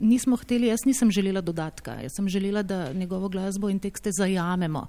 [0.00, 4.86] Nismo hteli, jaz nisem želela dodatka, jaz sem želela, da njegovo glasbo in tekste zajamemo.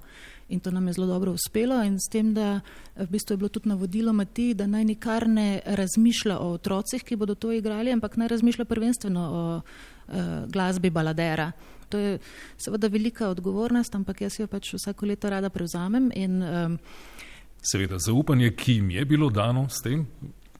[0.48, 2.60] In to nam je zelo dobro uspelo, in s tem, da
[2.96, 7.16] v bistvu je bilo tudi navodilo Mati, da naj nikar ne razmišlja o otrocih, ki
[7.16, 10.14] bodo to igrali, ampak naj razmišlja prvenstveno o uh,
[10.48, 11.52] glasbi baladera.
[11.88, 12.18] To je
[12.56, 16.10] seveda velika odgovornost, ampak jaz jo pač vsako leto rada prevzamem.
[16.14, 16.78] In, um,
[17.64, 20.06] Seveda, zaupanje, ki jim je bilo dano s tem,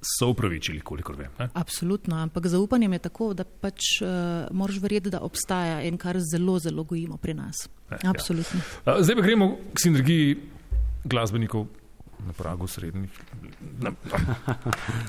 [0.05, 1.31] so upravičili, kolikor vem.
[1.39, 1.49] Ne?
[1.55, 4.09] Absolutno, ampak zaupanjem je tako, da pač uh,
[4.53, 7.69] moraš verjeti, da obstaja in kar zelo, zelo gojimo pri nas.
[7.91, 8.61] Ne, Absolutno.
[8.87, 8.99] Ja.
[9.03, 10.37] Zdaj pa gremo k sinergiji
[11.05, 11.67] glasbenikov
[12.27, 13.11] na pragu srednjih.
[13.81, 14.37] Na, na.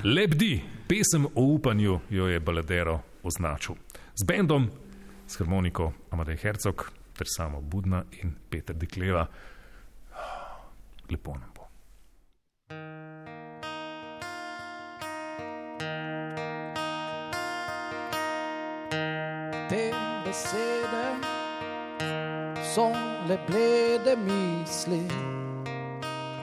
[0.03, 3.75] Lebdi, pesem o upanju jo je baladero označil.
[4.15, 4.69] Z bendom,
[5.27, 9.27] s harmoniko Amadej Hercog, ter samo Budna in Peter Dekleva.
[11.09, 11.54] Lepo nam
[20.36, 21.07] besede
[22.73, 22.91] so
[23.27, 25.07] le blede misli,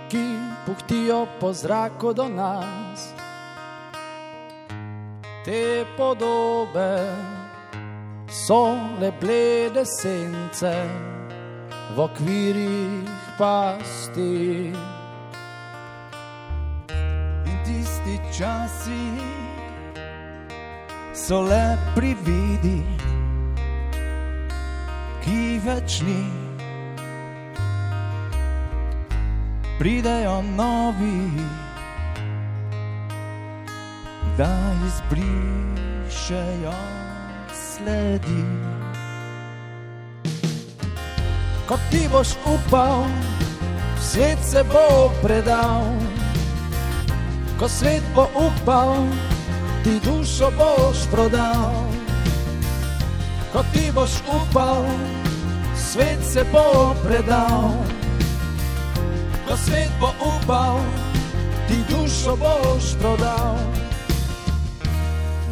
[0.08, 0.26] ki
[0.66, 3.12] puhtijo po zraku do nas.
[5.44, 7.06] Te podobe
[8.28, 10.74] so le blede sence
[11.94, 14.72] v okvirih pasti.
[17.44, 19.04] In tisti časi
[21.12, 22.80] so le prividi,
[25.22, 26.22] ki več ni,
[29.78, 31.46] pridejo novi,
[34.38, 34.50] da
[34.86, 36.74] izbrišejo
[37.54, 38.44] sledi.
[41.68, 43.06] Ko ti boš upal,
[44.00, 45.86] svet se bo predal.
[47.58, 49.06] Ko svet bo upal,
[49.84, 52.01] ti dušo boš prodal.
[53.52, 54.84] Ko ti boš upal,
[55.76, 57.76] svet se bo predal.
[59.48, 60.80] Ko svet bo upal,
[61.68, 63.58] ti dušo boš prodal.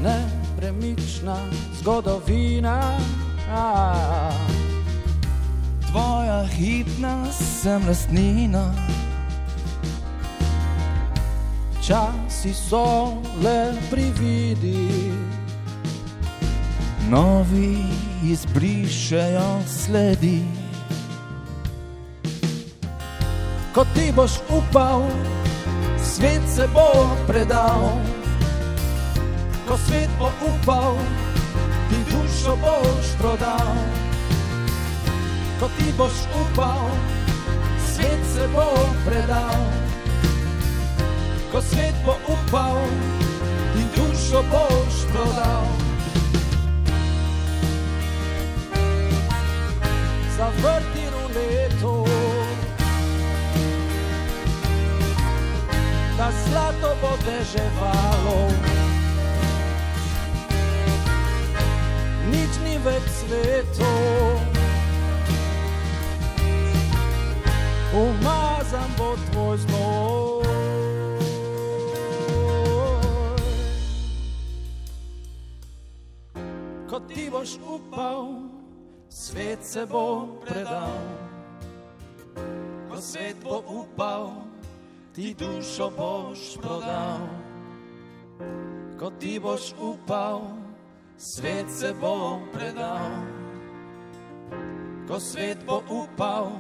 [0.03, 1.36] Nepremična
[1.80, 2.96] zgodovina,
[3.53, 4.32] a,
[5.90, 8.72] tvoja hitna sem lastnina.
[11.84, 15.12] Časi so le prividi,
[17.11, 17.76] novi
[18.24, 20.42] izbrišejo sledi.
[23.74, 25.02] Ko ti boš upal,
[26.02, 27.98] svet se bo predal.
[29.68, 30.94] Ko svet bo upal,
[31.90, 33.74] ti dušo boš prodal.
[35.61, 36.90] Ko ti boš upal,
[37.92, 38.70] svet se bo
[39.06, 39.62] predal.
[41.52, 42.78] Ko svet bo upal,
[43.74, 45.89] ti dušo boš prodal.
[50.41, 52.05] Zavrti ruleto,
[56.16, 58.49] da zlato bo deževalo.
[62.32, 63.93] Nič ni več sveto,
[67.93, 70.45] umazan bo tvoj znoj.
[76.88, 78.49] Ko ti boš upal,
[79.31, 80.99] svet se bo predal.
[82.91, 84.33] Ko svet bo upal,
[85.14, 87.28] ti dušo boš prodal.
[88.99, 90.41] Ko ti boš upal,
[91.16, 93.11] svet se bo predal.
[95.09, 96.50] Ko svet bo upal,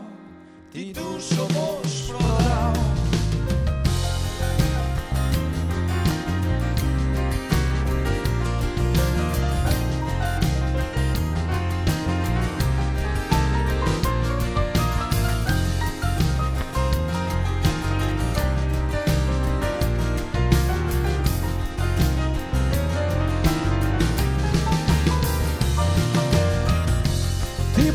[0.72, 3.09] ti dušo boš prodal.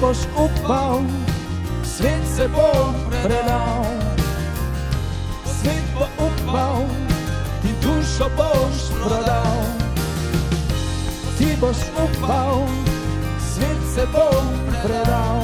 [0.05, 1.01] Boš upal,
[1.83, 3.85] svet se bo predal.
[5.45, 6.85] Svet bo upal,
[7.61, 9.63] ti dušo boš prodal.
[11.37, 12.67] Ti boš upal,
[13.53, 14.29] svet se bo
[14.83, 15.41] predal.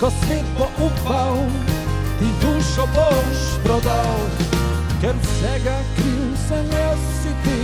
[0.00, 1.36] Ko svet bo upal,
[2.18, 4.20] ti dušo boš prodal.
[5.00, 7.60] Ker vsega kriv sem jaz si ti.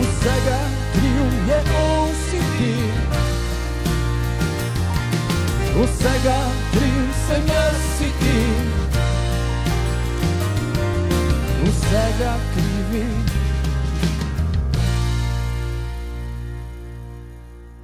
[0.00, 0.75] Vsega kriv
[1.48, 2.74] je on si ti.
[5.76, 6.40] Vsega
[6.72, 8.38] kriv sem jaz si ti.
[11.64, 13.06] Vsega krivi.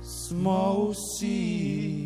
[0.02, 2.01] Smo vsi.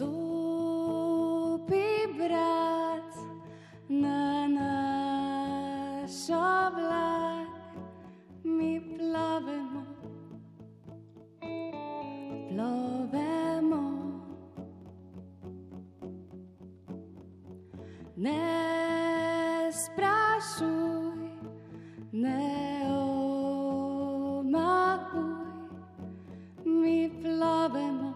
[0.00, 3.12] Stopi, brat,
[3.88, 7.52] na naš oblak,
[8.44, 9.84] mi plavemo,
[12.48, 13.84] plovemo.
[18.16, 21.12] Ne sprašuj,
[22.12, 22.88] ne
[24.08, 24.64] omahuj,
[26.64, 28.09] mi plovemo.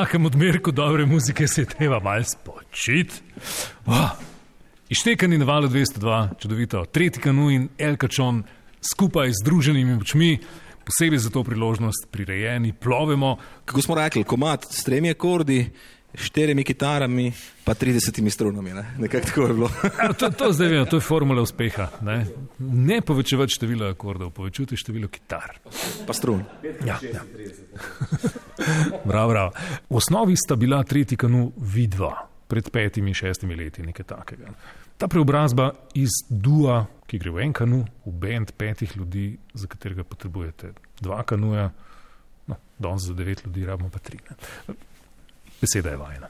[0.00, 3.20] Takem odmerku dobre muzike se je treba malo spočiti.
[3.86, 4.10] Oh.
[4.88, 8.42] Ištekani na valu 202, čudovito, tretji kanu in Elkačon
[8.92, 10.38] skupaj z združenimi močmi,
[10.84, 13.36] posebej za to priložnost prirejeni, plovemo.
[13.64, 15.68] Kako smo rekli, komat s tremi akordi,
[16.14, 17.32] štirimi kitarami,
[17.64, 18.72] pa 30 strunami.
[18.74, 18.84] Ne?
[18.98, 19.70] Nekako tako je bilo.
[20.02, 21.88] Ja, to, to zdaj vemo, to je formula uspeha.
[22.02, 22.26] Ne,
[22.58, 25.58] ne povečevati število akordov, povečujte število kitar.
[26.06, 26.44] Pa strun.
[26.86, 27.22] Ja, ja.
[29.04, 29.52] Bravo, bravo.
[29.90, 34.50] V osnovi sta bila tretji kanu vidva pred petimi, šestimi leti, nekaj takega.
[34.98, 40.04] Ta preobrazba iz dua, ki gre v en kanu, v bend petih ljudi, za katerega
[40.04, 41.70] potrebujete dva kanuja,
[42.50, 44.18] no, danes za devet ljudi rabimo pa tri.
[44.28, 44.74] Ne.
[45.60, 46.28] Beseda je vajna.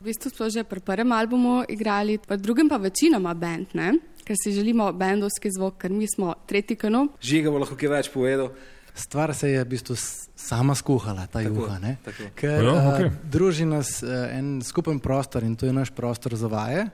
[0.00, 3.94] V bistvu smo že pri prvem albumu igrali, pri drugem pa večinoma bend, ne?
[4.26, 7.12] ker si želimo bendovski zvok, ker mi smo tretji kanal.
[7.22, 8.50] Žiga bo lahko kaj več povedal.
[8.96, 9.94] Stvar se je v bistvu
[10.36, 11.78] sama skuhala, ta Tako, juha.
[11.78, 11.96] ne.
[12.04, 12.30] tako.
[12.34, 12.80] Ker okej.
[12.80, 13.10] okay.
[13.22, 16.88] druži nas eh, en skupen prostor in to je naš prostor za vaje.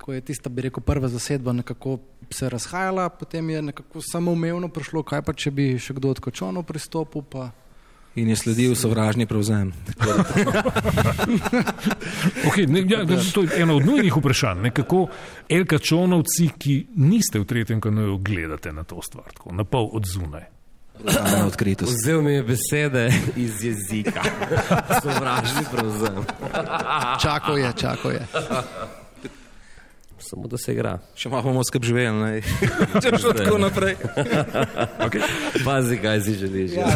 [0.00, 1.98] Ko je tista, bi rekel, prva zasedba nekako
[2.32, 6.64] se razhajala, potem je nekako samoumevno prišlo, kaj pa če bi še kdo od kočonov
[6.64, 7.26] pristopil.
[7.28, 7.50] Pa...
[8.14, 9.72] In je sledil sovražni prevzem.
[12.50, 13.04] Okay, ne, ja,
[13.34, 14.60] to je eno od nujnih vprašanj.
[14.60, 15.06] Ne, kako
[15.48, 20.48] elkačonovci, ki niste v tretjem kanoju, gledate na to stvar, tako, na pol od zunaj.
[21.80, 24.22] Vzel mi je besede iz jezika.
[25.02, 26.24] Sovražni prevzem.
[27.22, 28.26] Čakal je, čakal je.
[30.30, 30.92] Samo da se igra.
[31.18, 32.42] Še malo bomo skrb živeli, ne?
[33.02, 33.96] če šlo tako naprej.
[35.10, 35.22] Okay.
[35.64, 36.74] Pazi, kaj si želiš.
[36.76, 36.86] Ja,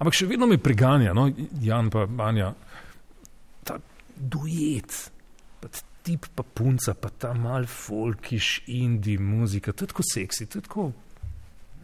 [0.00, 1.26] Ampak še vedno me preganja, no,
[1.60, 2.52] Jan pa Anja,
[3.66, 3.76] ta
[4.16, 4.94] duet,
[5.60, 5.68] pa
[6.06, 10.68] tip pa punca, pa ta mal folkiš, indie muzika, to je tako seksi, to je
[10.68, 10.86] tako,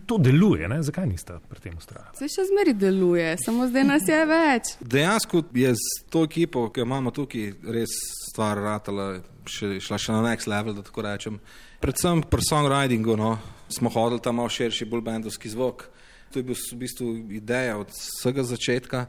[0.07, 0.81] to deluje, ne?
[0.82, 2.16] zakaj niste pri tem ustrajali?
[2.16, 4.73] Se še zmeri deluje, samo zdaj nas je več.
[4.81, 7.93] Dejansko je z to ekipo, ki jo imamo tukaj, res
[8.31, 9.11] stvar ratala,
[9.47, 11.40] še, šla še na next level, da tako rečem.
[11.81, 13.39] Predvsem pri songwritingu no,
[13.69, 15.89] smo hodili tam malo širši, bolj bendovski zvok.
[16.32, 17.06] To je bil v bistvu
[17.36, 19.06] ideja od vsega začetka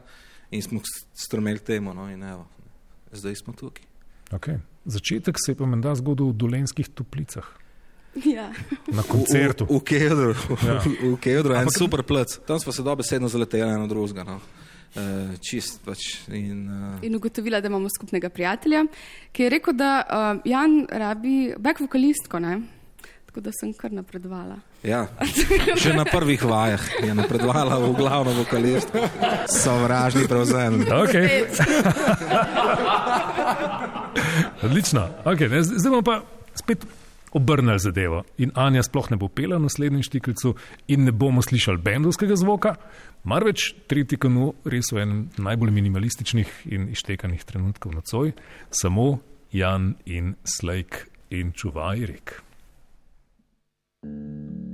[0.50, 0.80] in smo
[1.16, 1.94] strmeli temu.
[1.94, 2.44] No, in evo,
[3.12, 3.84] zdaj smo tukaj.
[4.34, 4.58] Okay.
[4.84, 7.46] Začetek se je pa menda zgodil v dolenskih toplicah.
[8.14, 8.52] Ja.
[8.92, 9.64] Na koncertu.
[9.66, 10.32] V, v, v Kedru,
[10.62, 10.78] Ja.
[10.84, 12.38] v Kedru, en Ampak- super plec.
[12.46, 14.22] Tam smo se dobesedno zaleteli eno drugega.
[14.22, 14.38] No.
[14.94, 15.98] Uh, čist pač.
[16.30, 18.84] In, uh, In ugotovila, da imamo skupnega prijatelja,
[19.34, 22.60] ki je rekel, da uh, Jan rabi back vokalistko, ne?
[23.34, 24.60] tako da sem kar napredovala.
[24.82, 25.06] ja,
[25.82, 28.94] že na prvih vajah je napredovala v glavno vokalist.
[29.50, 30.86] Sovražni prevzem.
[30.86, 31.42] Okay.
[34.62, 35.08] Odlično.
[35.26, 36.22] Okay, zdaj bomo pa
[36.54, 36.86] spet
[37.34, 38.22] obrnili zadevo.
[38.38, 40.54] In Anja sploh ne bo pela v naslednjem štiklicu,
[40.88, 42.76] in ne bomo slišali bendovskega zvoka,
[43.24, 48.32] marveč tretji kanu res v enem najbolj minimalističnih in ištekanih trenutkov nocoj,
[48.70, 49.18] samo
[49.52, 52.40] Jan in Slejk in Čuvajrik.
[54.04, 54.73] težek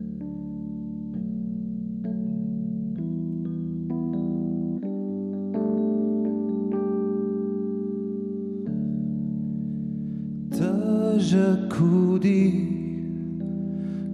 [11.75, 12.67] hudi,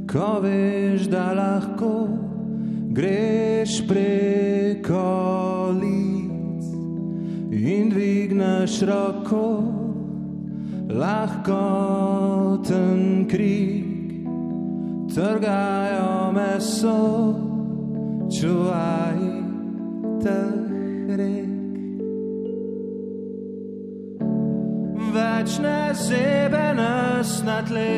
[0.07, 2.09] ko veš, da lahko
[2.91, 6.65] greš preko lic
[7.53, 9.47] in dvigneš roko,
[10.89, 13.87] lahko ten krik,
[15.15, 16.99] trgajo meso,
[18.31, 19.21] čuvaj
[20.23, 20.56] teh
[25.47, 27.91] več ne zebe nas na tle.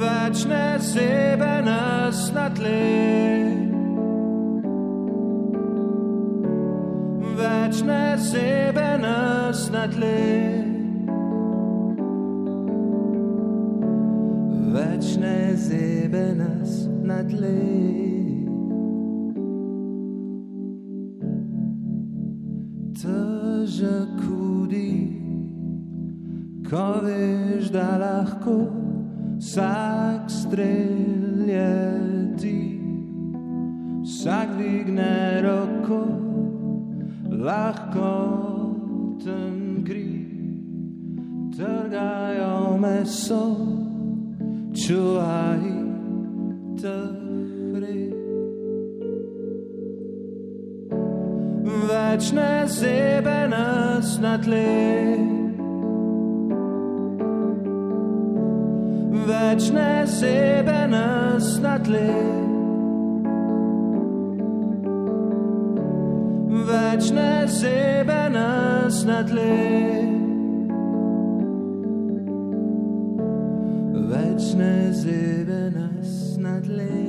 [0.00, 2.80] Več ne zebe nas na tle.
[7.38, 10.18] Več ne zebe nas na tle.
[14.74, 15.38] Več ne
[15.68, 16.74] zebe nas
[17.06, 17.95] na tle.
[26.70, 28.66] Ko veš, da lahko
[29.38, 31.60] vsak streljeti,
[34.02, 36.06] vsak dvigne roko,
[37.30, 38.14] lahko
[39.24, 40.26] ten kri,
[41.56, 43.56] trgajo meso,
[44.74, 45.64] čuvaj
[46.80, 48.16] teh rek.
[51.86, 55.25] več ne zebe nas na tle.
[59.26, 62.10] Več ne zebe nas na tle.
[66.68, 69.50] Več ne zebe nas na tle.
[74.14, 77.06] Več ne zebe nas na tle.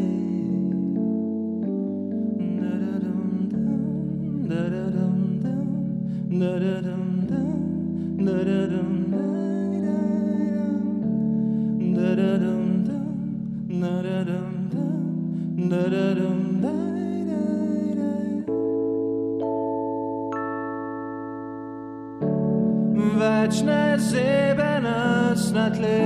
[23.18, 26.02] Več ne zebe nas na tle.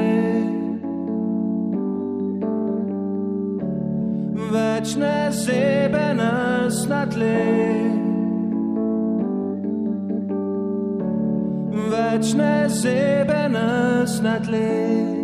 [4.51, 7.71] Več ne zebe nas na tle.
[12.21, 15.20] več ne zebe nas na tle.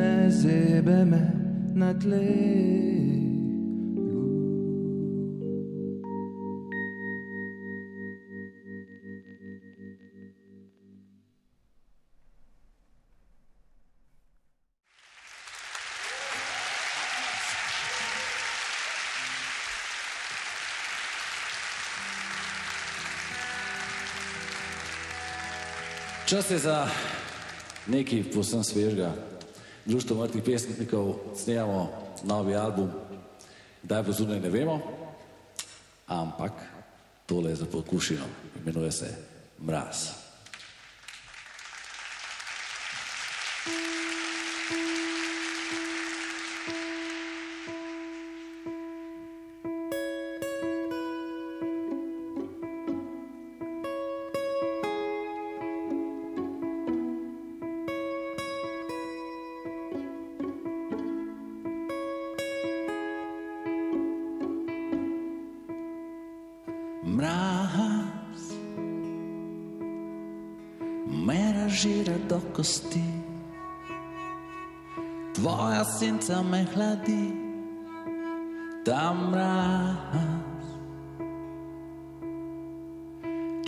[0.00, 1.22] Ne zebe me
[1.74, 2.26] na tle.
[26.26, 26.88] Čas je za
[27.86, 29.12] nekaj posebno svežega.
[29.86, 31.88] Društvo mrtvih pesnikov snemamo
[32.24, 32.90] novi album,
[33.82, 34.80] kdaj bo zunaj, ne vemo,
[36.06, 36.52] ampak
[37.26, 38.24] tole je za pokušino,
[38.62, 39.14] imenuje se
[39.60, 40.19] Mraz.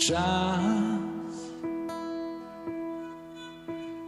[0.03, 0.59] Čas,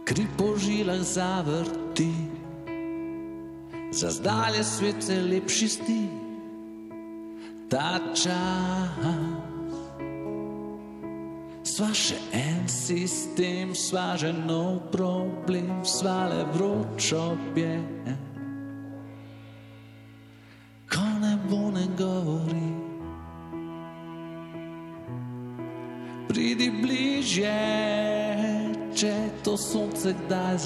[0.04, 2.12] kri po žilah zavrti,
[3.92, 6.02] za zdalje svet se lepši sti,
[7.72, 9.08] ta čas.
[11.64, 17.72] Sva še en sistem, sva že nov problem, sva le vročo obje.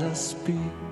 [0.01, 0.90] Kdaj zaspi.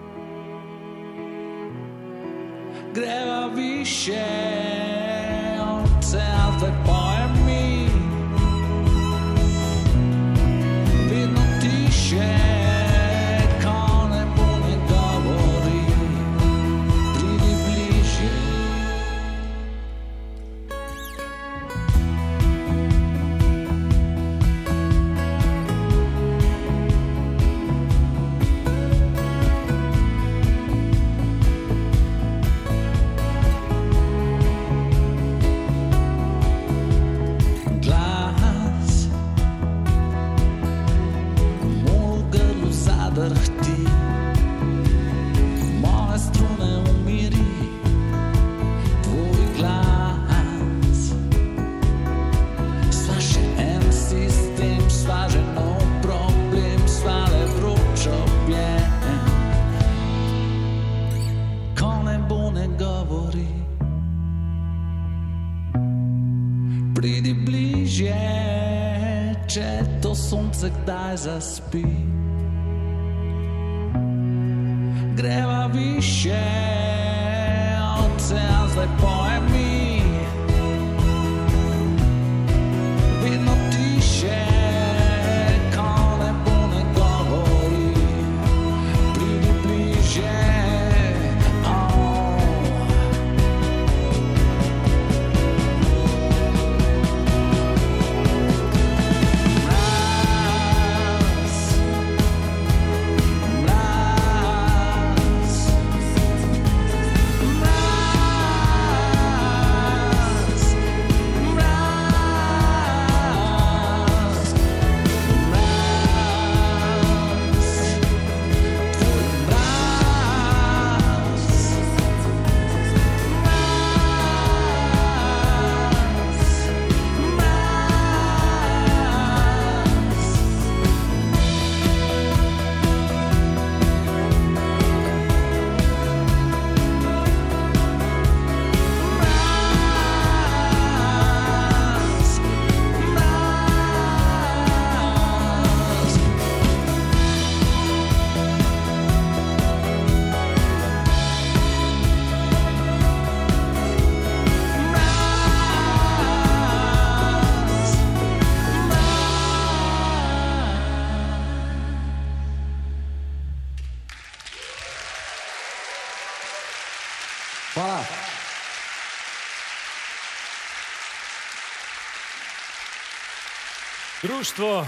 [174.39, 174.87] Društvo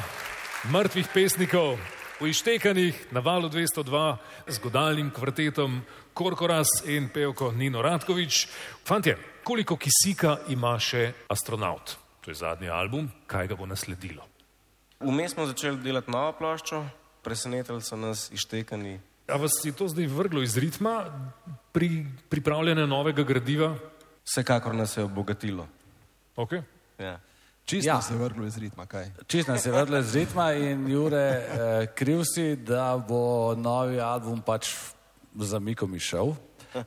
[0.70, 1.74] mrtvih pesnikov
[2.22, 4.16] v Ištekanih na valu 202
[4.46, 5.82] z godalnim kvartetom
[6.14, 8.46] Korkoras in pevko Nino Radkovič.
[8.86, 11.96] Fantje, koliko kisika ima še astronaut?
[12.22, 14.22] To je zadnji album, kaj ga bo nasledilo?
[15.02, 16.84] Vmes smo začeli delati novo ploščo,
[17.26, 19.00] presenetili so nas ištekani.
[19.26, 21.10] A vas je to zdaj vrglo iz ritma
[21.74, 23.74] pri pripravljanju novega gradiva?
[24.22, 25.66] Vsekakor nas je obogatilo.
[26.38, 26.62] Okay.
[27.02, 27.18] Ja.
[27.64, 28.02] Čisto ja.
[28.02, 29.10] se je vrglo iz ritma, kaj?
[29.26, 34.42] Čisto se je vrglo iz ritma in Jure, eh, kriv si, da bo novi album
[34.42, 34.74] pač
[35.34, 36.34] za Mikom išel.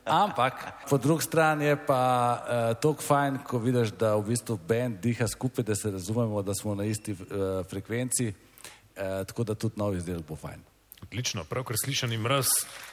[0.04, 2.00] Ampak po drugi strani je pa
[2.40, 6.54] uh, tako fajn, ko vidiš, da v bistvu bend diha skupaj, da se razumemo, da
[6.54, 7.18] smo na isti uh,
[7.70, 10.62] frekvenci, uh, tako da tudi novi izdelek bo fajn.
[11.02, 12.46] Odlično, pravkar slišani mraz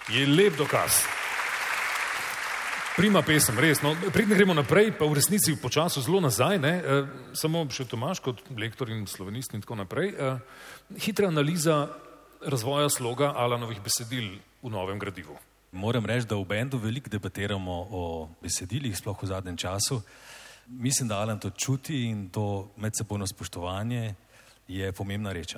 [0.09, 1.03] je lep dokaz.
[2.91, 3.79] Prima pesem, res.
[3.79, 6.73] No, Predne gremo naprej, pa v resnici počasno zelo nazaj, ne?
[6.75, 6.97] E,
[7.39, 10.11] samo še Tomaš kot lektor in slovenist in tako naprej.
[10.11, 10.31] E,
[10.99, 11.87] hitra analiza
[12.43, 15.39] razvoja sloga Alanovih besedil v novem gradivu.
[15.71, 18.03] Moram reči, da v bendu veliko debatiramo o
[18.43, 20.01] besedilih, sploh v zadnjem času.
[20.67, 24.15] mislim, da Alan to čuti in to medsebojno spoštovanje
[24.67, 25.55] je pomembna reč.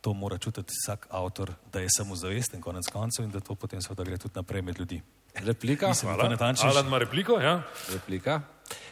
[0.00, 4.04] To mora čutiti vsak avtor, da je samozavesten konec koncev in da to potem seveda
[4.04, 5.02] gre tudi naprej med ljudi.
[5.34, 5.88] Replika?
[5.88, 6.54] Mislim, Hvala.
[6.62, 7.62] Alan ima repliko, ja?
[7.92, 8.40] Replika.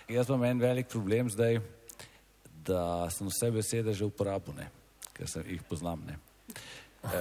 [0.08, 1.60] Jaz imam en velik problem zdaj,
[2.66, 4.70] da sem vse besede že uporabil, ne?
[5.16, 6.04] ker sem jih poznam.
[6.06, 6.18] Ne?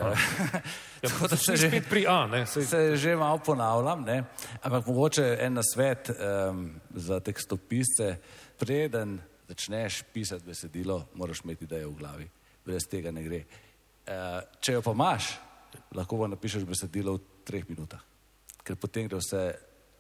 [1.06, 4.24] Ja, tako da si spet pri A, ne, Se, se že malo ponavljam, ne?
[4.64, 8.16] ampak mogoče en nasvet um, za tekstopisce.
[8.58, 12.30] Preden začneš pisati besedilo, moraš imeti idejo v glavi.
[12.66, 13.44] Brez tega ne gre.
[14.08, 15.30] Uh, če jo pa imaš,
[15.94, 18.02] lahko pa napišeš besedilo v treh minutah,
[18.66, 19.44] ker potem gre vse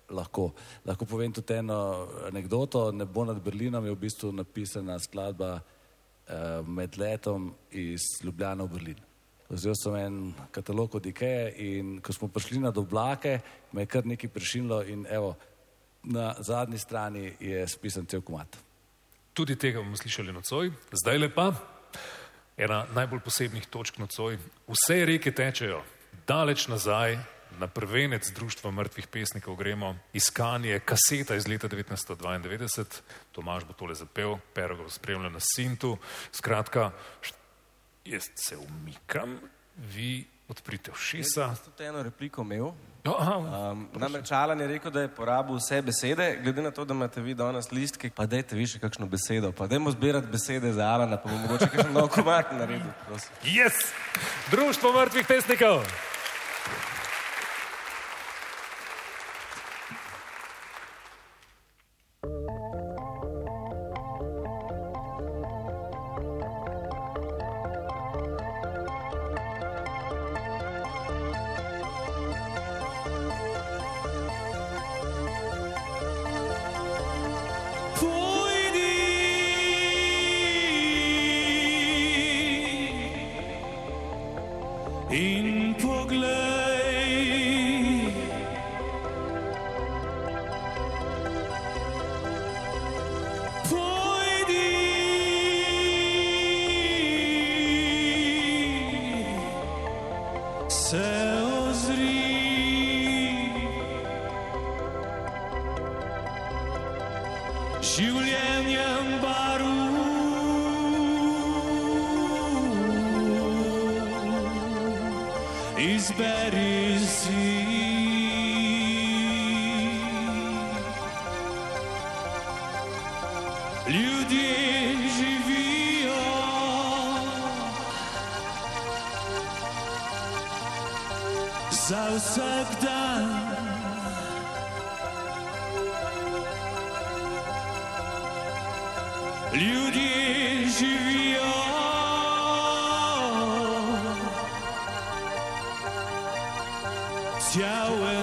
[0.09, 0.51] lahko.
[0.85, 2.91] Lahko povem tudi eno anegdoto.
[2.91, 9.01] Nebo nad Berlinom je v bistvu napisana skladba uh, med letom iz Ljubljana v Berlin.
[9.49, 10.15] Vzel sem en
[10.51, 13.39] katalog od Ikeje in ko smo prišli na Doblake,
[13.71, 15.35] me je kar nekaj prešinilo in evo,
[16.03, 18.57] na zadnji strani je spisan cel komat.
[19.33, 20.71] Tudi tega bomo slišali nocoj.
[21.03, 21.51] Zdaj lepa,
[22.57, 24.39] ena najbolj posebnih točk nocoj.
[24.67, 25.83] Vse reke tečejo
[26.27, 27.17] daleč nazaj,
[27.59, 33.01] na prvenec Društva mrtvih pesnikov gremo, iskanje kaseta iz leta 1992,
[33.31, 35.97] Tomaž bo tole zapel, bo spremljal na Sintu.
[36.31, 36.91] Skratka,
[38.05, 39.39] jaz se umikam,
[39.77, 41.41] vi odprite ušesa.
[41.41, 42.71] Jaz sem tudi eno repliko imel.
[43.05, 43.35] aha,
[43.71, 47.21] Um, namreč Alan je rekel, da je porabil vse besede, glede na to, da imate
[47.21, 51.17] vi danes listke, pa dajte vi še kakšno besedo, pa dajmo zbirati besede za Alana,
[51.17, 52.93] pa bomo mogoče kakšen nov komat naredili.
[53.07, 53.29] prosim.
[53.43, 53.93] Yes!
[54.51, 55.85] Društvo mrtvih pesnikov!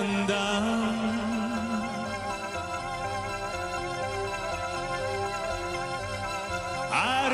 [0.03, 0.62] Cel dan.
[6.91, 7.29] A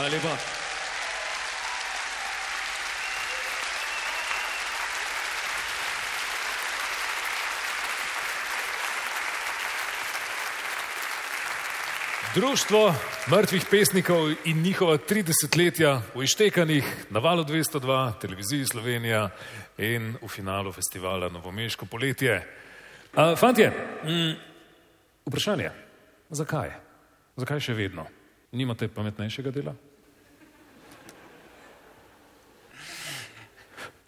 [0.00, 0.36] Hvala lepa.
[12.34, 12.94] Društvo
[13.30, 19.28] mrtvih pesnikov in njihova 30-letja v Ištekanih, na valu 202, televiziji Slovenija
[19.78, 22.46] in v finalu festivala Novomeško poletje.
[23.14, 23.68] A, fantje,
[24.04, 24.32] mm,
[25.26, 25.70] vprašanje,
[26.30, 26.70] zakaj?
[27.36, 28.06] Zakaj še vedno?
[28.52, 29.76] Nimate pametnejšega dela?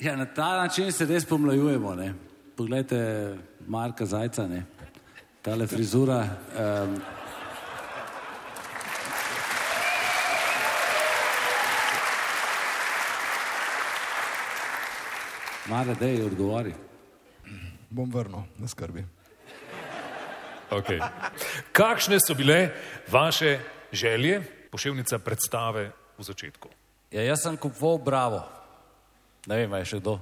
[0.03, 1.95] Ja, na ta način se res pomlajujemo.
[1.95, 2.15] Ne?
[2.57, 4.65] Poglejte, Marka Zajca, ne?
[5.43, 6.27] tale frizura.
[6.59, 6.97] Um,
[15.67, 16.75] Mare, da je odgovori.
[17.91, 19.05] Bom vrnil, ne skrbi.
[20.71, 20.99] Okay.
[21.73, 22.73] Kakšne so bile
[23.11, 23.61] vaše
[23.93, 26.69] želje, poševnica predstave v začetku?
[27.13, 28.62] Ja, jaz sem kupoval Bravo.
[29.47, 30.19] Ne vem, je še kdo.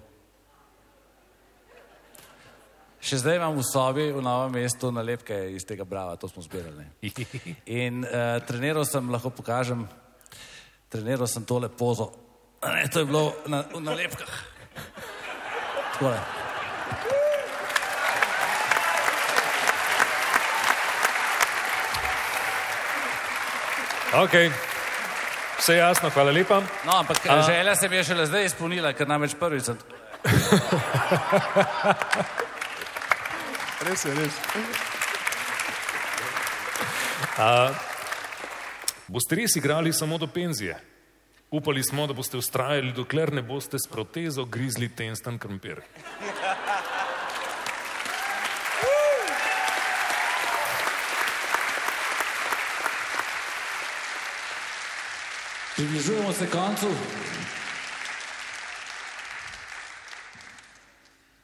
[3.01, 6.85] Še zdaj imam v sobi v novem mestu nalepke iz tega Brava, to smo zbirali.
[7.81, 9.87] In uh, treniral sem, lahko pokažem,
[10.93, 12.11] treniral sem tole pozo.
[12.65, 14.33] Ne, to je bilo na, v nalepkah.
[16.01, 16.21] Takole.
[24.11, 24.35] Ok,
[25.61, 26.61] vse jasno, hvala lepa.
[26.87, 29.79] No, ampak A- želja se mi je šele zdaj izpolnila, ker namreč prvič sem.
[33.81, 34.35] Res je, res.
[37.41, 37.73] A,
[39.09, 40.77] boste res igrali samo do penzije?
[41.51, 45.81] Upali smo, da boste ustrajali, dokler ne boste s protezo grizli tensten krompir.
[55.81, 56.87] Približujemo se koncu.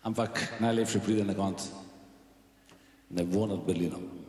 [0.03, 1.73] Ampak najlepše pride na koncu.
[3.11, 4.26] Ne bo nad Berlinom.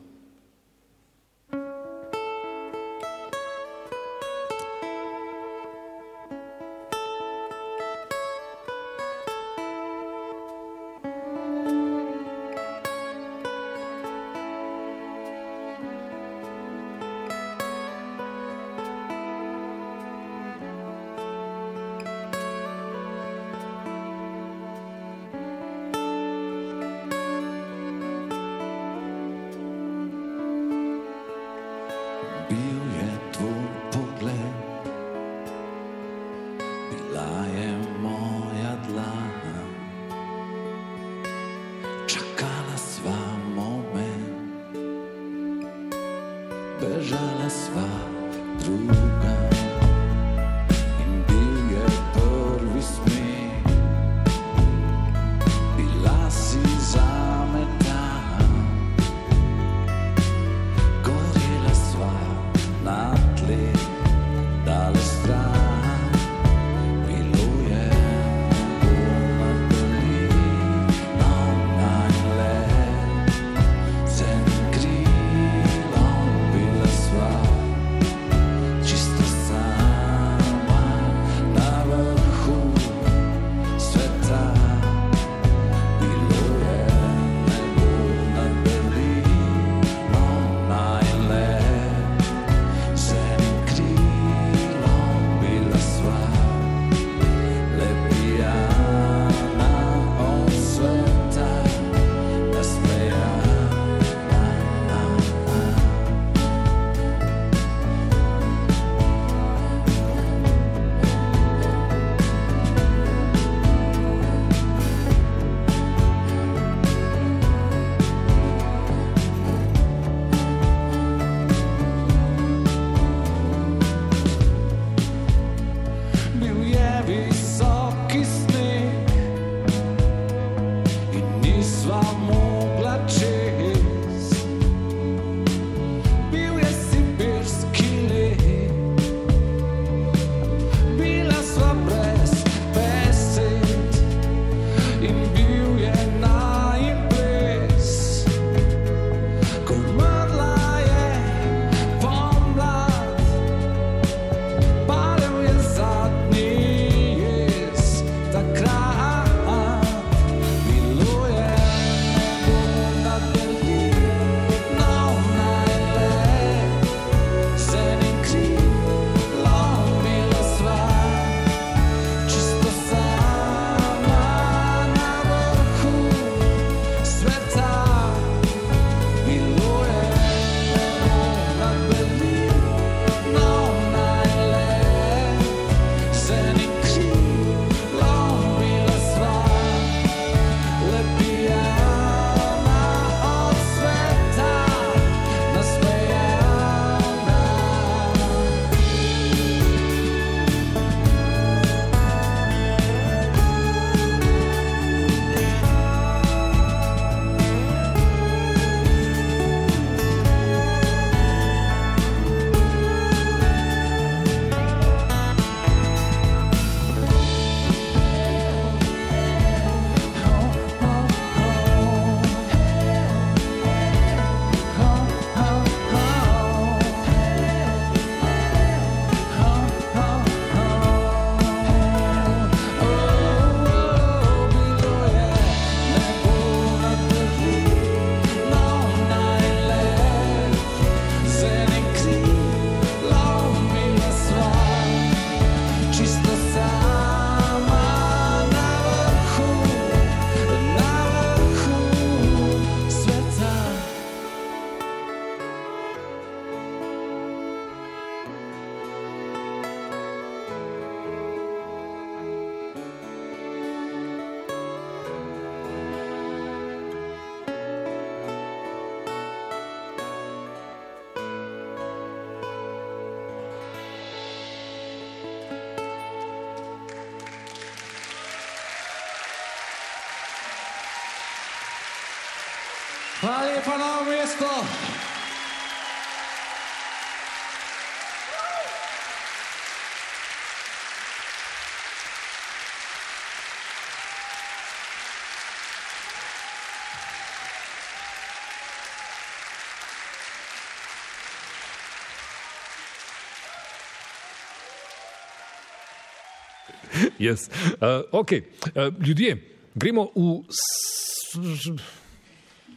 [307.19, 307.49] Yes.
[307.81, 308.41] Uh, okay.
[308.75, 309.37] uh, ljudje,
[309.75, 310.41] gremo v.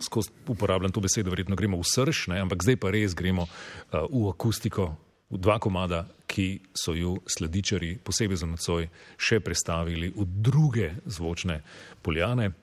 [0.01, 2.41] Skozi uporabljam to besedo, verjetno gremo v srž, ne?
[2.41, 4.95] ampak zdaj pa res gremo uh, v akustiko,
[5.31, 8.89] v dva komada, ki so ju sledičari, posebej za nocoj,
[9.21, 11.61] še predstavili v druge zvočne
[12.03, 12.55] poljane.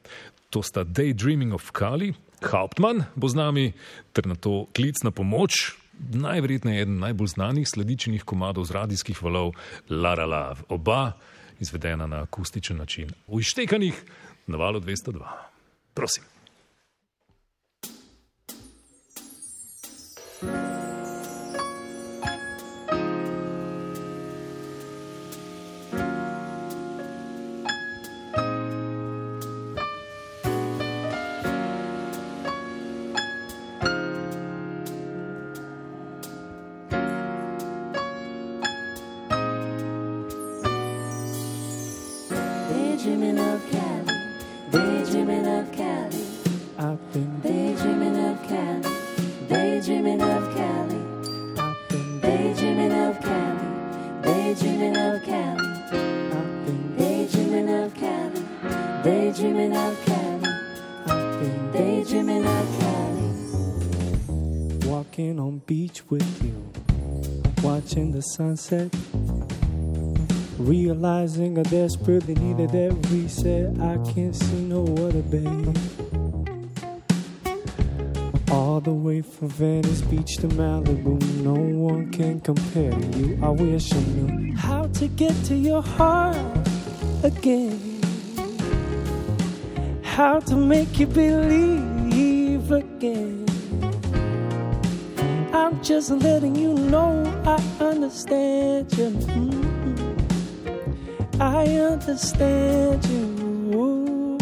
[0.50, 3.66] To sta Daydreaming of Kali, Hauptmann bo z nami,
[4.14, 9.54] ter na to klic na pomoč, najverjetneje eden najbolj znanih sledičenih komadov z radijskih valov,
[9.90, 10.70] Lara Love.
[10.70, 11.18] Oba
[11.60, 14.04] izvedena na akustičen način, v ištekanih
[14.48, 15.28] na valu 202.
[15.94, 16.24] Prosim.
[20.42, 20.77] Daydreaming
[68.18, 68.90] the sunset.
[70.58, 73.80] Realizing I desperately needed that reset.
[73.80, 75.78] I can't see no other babe.
[78.50, 83.40] All the way from Venice Beach to Malibu, no one can compare to you.
[83.44, 86.38] I wish I knew how to get to your heart
[87.22, 88.02] again.
[90.02, 91.97] How to make you believe
[95.68, 99.10] I'm just letting you know I understand you.
[99.10, 100.22] Mm.
[101.42, 104.38] I understand you.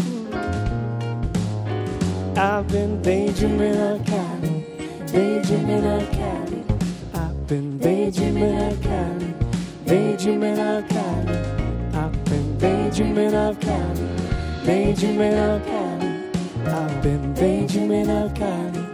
[2.36, 4.66] I've been daydreaming of Cali,
[5.06, 6.64] daydreaming of Cali.
[7.14, 9.34] I've been daydreaming of Cali,
[9.84, 11.38] daydreaming of Cali.
[11.92, 14.08] I've been daydreaming of Cali,
[14.64, 16.08] daydreaming of Cali.
[16.66, 18.86] I've been daydreaming of Cali,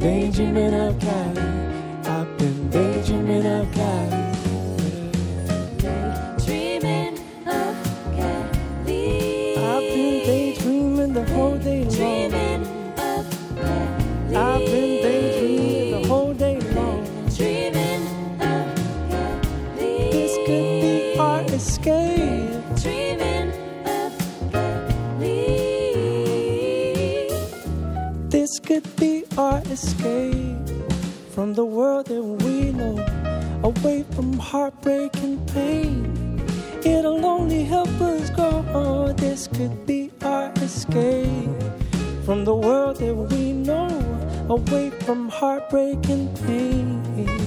[0.00, 1.65] daydreaming of Cali.
[2.70, 4.22] Daydreaming of Cali.
[6.44, 7.76] Dreaming of
[8.16, 9.56] Cali.
[9.56, 11.90] I've been daydreaming the whole day long.
[11.96, 12.62] Dreaming
[12.98, 13.24] of
[13.56, 14.36] Cali.
[14.36, 17.04] I've been daydreaming the whole day long.
[17.36, 18.04] Dreaming
[18.40, 18.66] of
[19.10, 19.94] Cali.
[20.10, 22.64] This could be our escape.
[22.82, 23.50] Dreaming
[23.86, 24.12] of
[24.52, 25.42] Cali.
[28.28, 30.56] This could be our escape
[31.30, 32.55] from the world that we
[33.66, 36.40] away from heartbreak and pain.
[36.84, 38.64] It'll only help us grow.
[38.72, 41.60] Oh, this could be our escape
[42.24, 43.88] from the world that we know,
[44.48, 47.45] away from heartbreak and pain.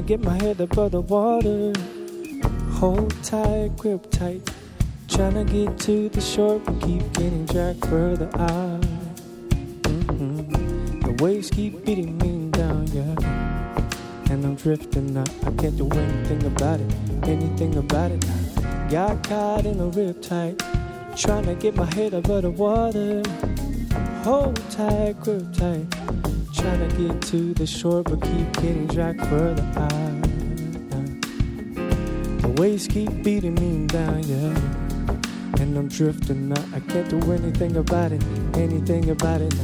[0.00, 1.72] To get my head above the water.
[2.78, 4.50] Hold tight, grip tight,
[5.08, 8.80] trying to get to the shore, but keep getting dragged further out.
[9.82, 11.04] Mhm.
[11.04, 13.14] The waves keep beating me down, yeah.
[14.30, 15.28] And and I'm drifting out.
[15.44, 16.90] I can't do anything about it,
[17.24, 18.24] anything about it.
[18.88, 20.56] Got caught in a riptide,
[21.16, 23.22] trying to get my head above the water.
[24.24, 25.84] Hold tight, grip tight,
[26.60, 30.22] trying to get to the shore, but keep getting dragged further out.
[32.42, 35.60] The waves keep beating me down, yeah.
[35.60, 36.64] And I'm drifting now.
[36.74, 38.22] I can't do anything about it,
[38.54, 39.62] anything about it now.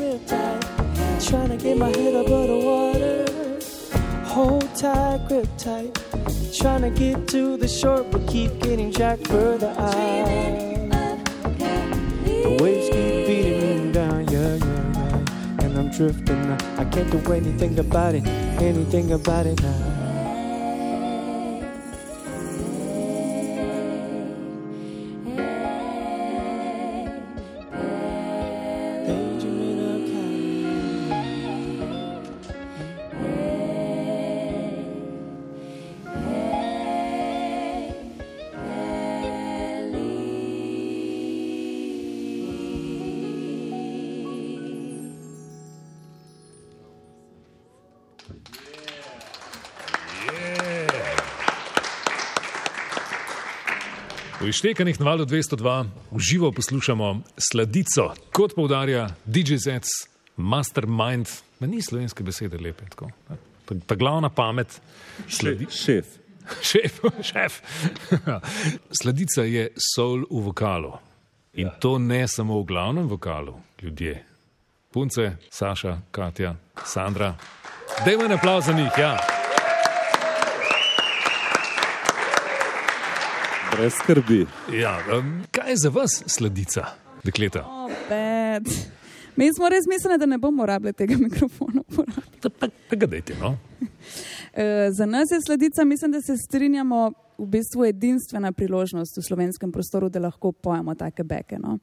[0.00, 3.24] Riptide, trying to get my head above the water.
[4.24, 5.98] Hold tight, grip tight,
[6.54, 10.65] trying to get to the shore, but keep getting dragged further out.
[15.96, 16.36] Drifting.
[16.78, 18.26] I can't do anything about it,
[18.60, 19.95] anything about it now.
[54.56, 57.20] V Ištekanih na valu 202 uživo poslušamo
[57.52, 59.80] sladico, kot poudarja DJ Z,
[60.36, 61.28] mastermind,
[61.60, 62.84] ma ni slovenske besede lepe.
[62.88, 63.10] Tako,
[63.68, 64.80] ta, ta glavna pamet,
[65.28, 65.66] sledi.
[65.84, 66.06] Šef.
[66.62, 67.60] Šef, šef.
[69.02, 70.92] Sladica je soul v vokalu.
[71.60, 74.24] In to ne samo v glavnem vokalu, ljudje.
[74.90, 77.34] Punce, Saša, Katja, Sandra.
[78.04, 79.35] Dajmo en aplauz za njih, ja.
[83.72, 84.46] Brez skrbi.
[84.72, 86.84] ja um, kaj je za vas sladica,
[87.24, 87.64] dekleta?
[87.66, 88.64] Oh, bad.
[89.36, 91.80] Mi smo res mislili, da ne bomo rabili tega mikrofona.
[91.88, 92.68] uporabljati.
[92.90, 93.56] Pa ga dajte, no.
[94.52, 99.72] Eh, Za nas je sladica, mislim, da se strinjamo, v bistvu edinstvena priložnost v slovenskem
[99.72, 101.58] prostoru, da lahko pojemo take beke.
[101.58, 101.78] No?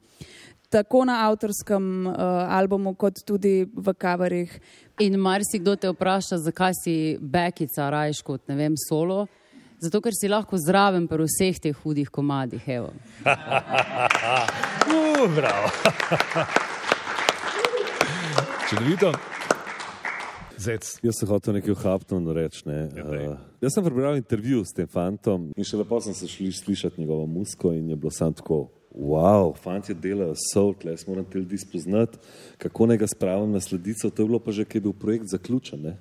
[0.68, 2.14] Tako na avtorskem uh,
[2.50, 4.58] albumu, kot tudi v kavarjih.
[5.06, 9.26] In marsikdo te vpraša, zakaj si bekica rajš kot ne vem solo.
[9.80, 12.62] Zato, ker si lahko zraven pri vseh teh hudih komadih.
[12.68, 12.92] evo.
[14.84, 15.68] Uh, bravo.
[18.68, 19.12] Čudovito.
[20.58, 20.98] Zec.
[21.02, 22.62] Jaz sem hotel nekaj hapno reči.
[22.68, 22.86] Ne.
[22.94, 27.00] Uh, jaz sem prebral intervju s tem fantom in še lepo sem se šli slišati
[27.00, 28.68] njegovo musko in je bilo sam tako.
[28.94, 32.20] Wow, fanti delajo soul, tle, jaz moram te ljudi spoznati,
[32.62, 34.06] kako naj ga spravim na sledico.
[34.06, 35.82] To je bilo pa že, ki je bil projekt zaključen.
[35.82, 35.96] Ne?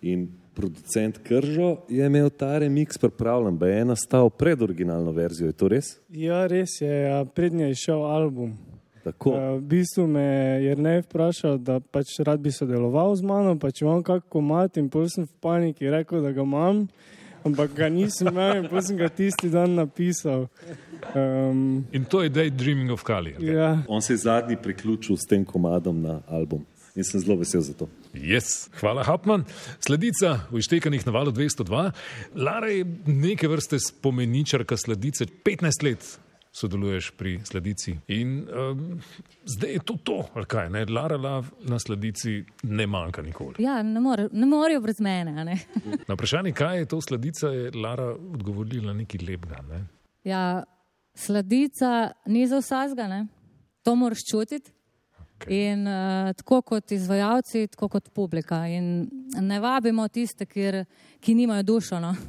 [0.00, 5.46] In producent Kržo je imel ta remix pripravljen, da je nastal pred originalno verzijo.
[5.46, 5.84] Je to res?
[6.08, 8.56] Ja, res je, ja, prednje je šel album.
[9.04, 9.30] Tako.
[9.30, 13.72] Uh, v bistvu me je Jrnej vprašal, da pač rad bi sodeloval z mano, pa
[13.74, 16.84] če imam kak komat in pol sem v paniki rekel, da ga imam,
[17.42, 20.46] ampak ga nisem imel in pol sem ga tisti dan napisal.
[21.18, 23.34] Um, In to je Daydreaming of Kali.
[23.42, 23.82] ja.
[23.88, 26.62] On se je zadnji priključil s tem komadom na album
[26.94, 27.88] in sem zelo vesel za to.
[28.14, 28.68] Yes.
[28.80, 29.44] Hvala, Hapman.
[29.80, 31.90] Sledica v Ištekanih na valu 202.
[32.34, 35.26] Lara je neke vrste spomeničarka sledice.
[35.44, 36.18] 15 let
[36.52, 37.96] sodeluješ pri sledici.
[38.08, 39.00] In um,
[39.44, 40.70] zdaj je to to, ali kaj?
[40.70, 40.84] Ne?
[40.84, 43.54] Lara Lav na sledici ne manjka nikoli.
[43.58, 45.40] Ja, ne, more, ne morejo brez mene.
[45.40, 45.58] a ne.
[46.08, 49.62] Na vprašanje, kaj je to sledica, je Lara odgovorila nekaj lepega.
[49.70, 49.84] Ne?
[50.24, 50.64] Ja,
[51.14, 53.26] sladica ni za vsakega, ne?
[53.82, 54.70] to moraš čutiti.
[55.46, 58.66] In uh, tako kot izvajalci, tako kot publika.
[58.66, 59.08] In
[59.40, 60.84] ne vabimo tiste, kjer,
[61.20, 62.00] ki nimajo dušo.
[62.00, 62.14] No?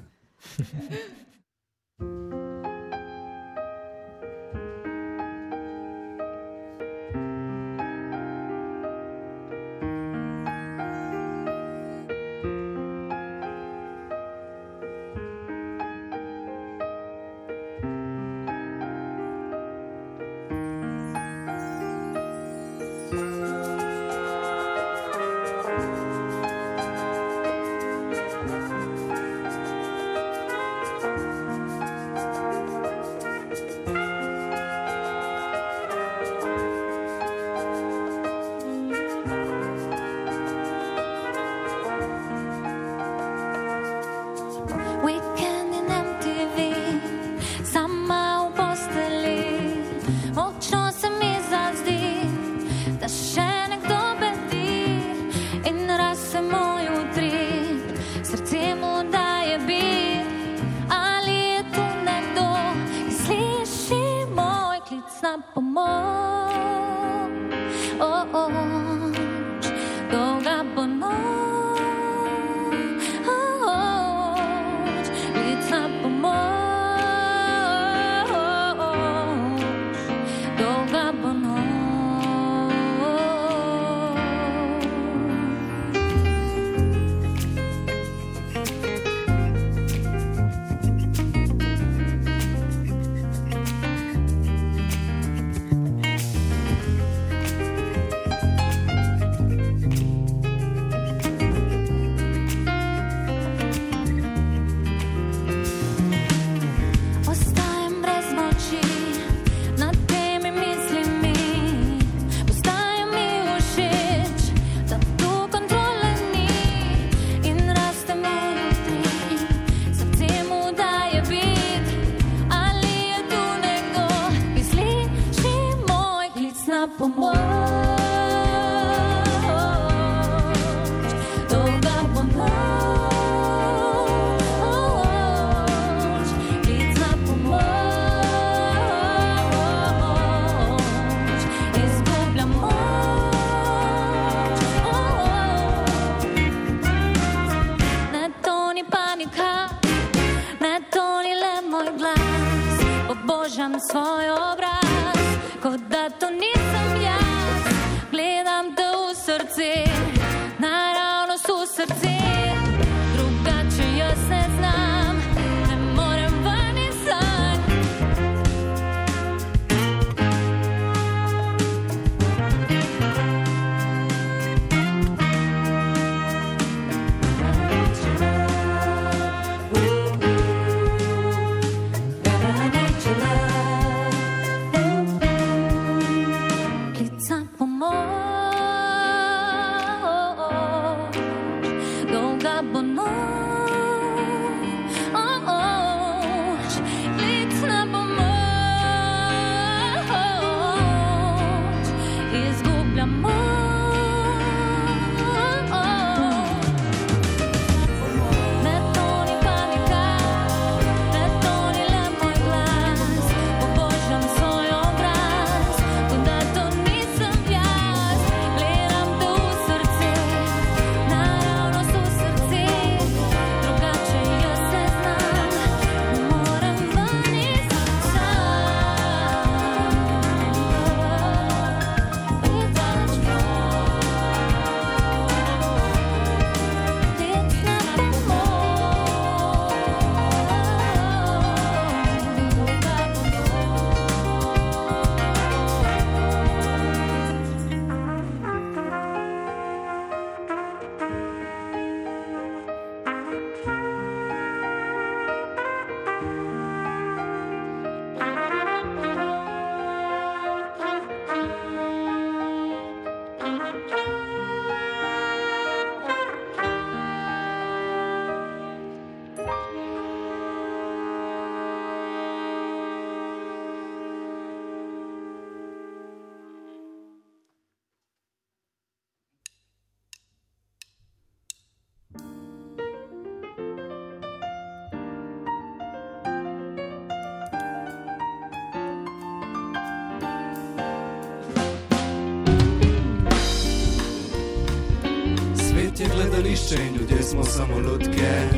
[296.74, 298.50] gledališče in ljudje smo samo lutke.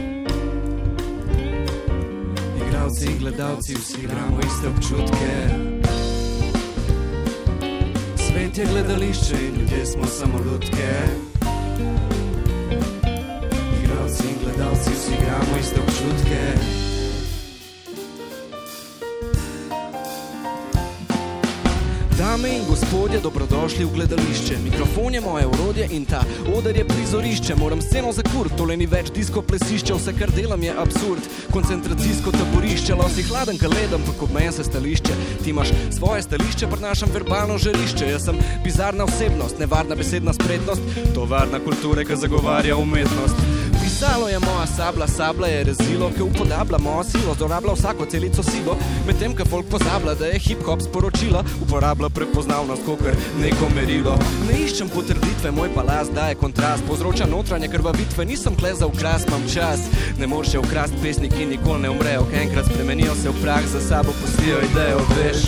[2.67, 5.49] Igravci in gledalci vsi igramo iste občutke.
[8.17, 10.91] Svet je gledališče in ljudje smo samo lutke.
[13.83, 16.94] Igravci in gledalci vsi igramo iste občutke.
[22.85, 24.55] Gospodje, dobrodošli v gledališče.
[24.63, 26.21] Mikrofon je moje urodje in ta
[26.57, 27.55] oder je prizorišče.
[27.55, 31.25] Moram sceno zakur, tole ni več disko plesišče, vse kar delam je absurd.
[31.53, 35.17] Koncentracijsko taborišče, los jih hladen, kaledam, pa kot meni se stališče.
[35.43, 38.11] Ti imaš svoje stališče, prenašam verbalno žarišče.
[38.11, 40.81] Jaz sem bizarna osebnost, nevarna besedna spretnost,
[41.15, 43.44] tovarna kulture, ki zagovarja umetnost.
[44.06, 48.77] Pisalo je moja sabla, sabla je rezilo, ki upodablja mojo silo, zlorablja vsako celico silo,
[49.07, 52.99] medtem ko folk pozablja, da je hip-hop sporočilo, uporablja prepoznavnost kot
[53.41, 54.14] neko merilo.
[54.49, 59.49] Ne iščem potrditve, moj palas daje kontrast, povzroča notranje krvavitve, nisem kle za ukras, imam
[59.53, 59.90] čas.
[60.19, 63.82] Ne moreš še ukrast pesniki, nikoli ne umrejo, kaj enkrat spremenijo se v prah, za
[63.90, 65.45] sabo pustijo idejo, veš.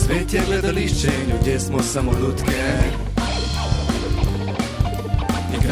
[0.00, 3.03] Svet je gledališče in ljudje smo samo lutke.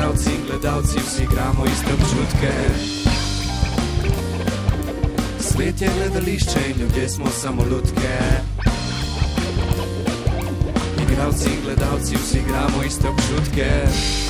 [0.03, 2.53] Igravci in gledalci vsi igramo iste občutke.
[5.41, 8.19] Svet je gledališče in ljudje smo samo lutke.
[11.03, 14.22] Igravci in gledalci vsi igramo iste občutke.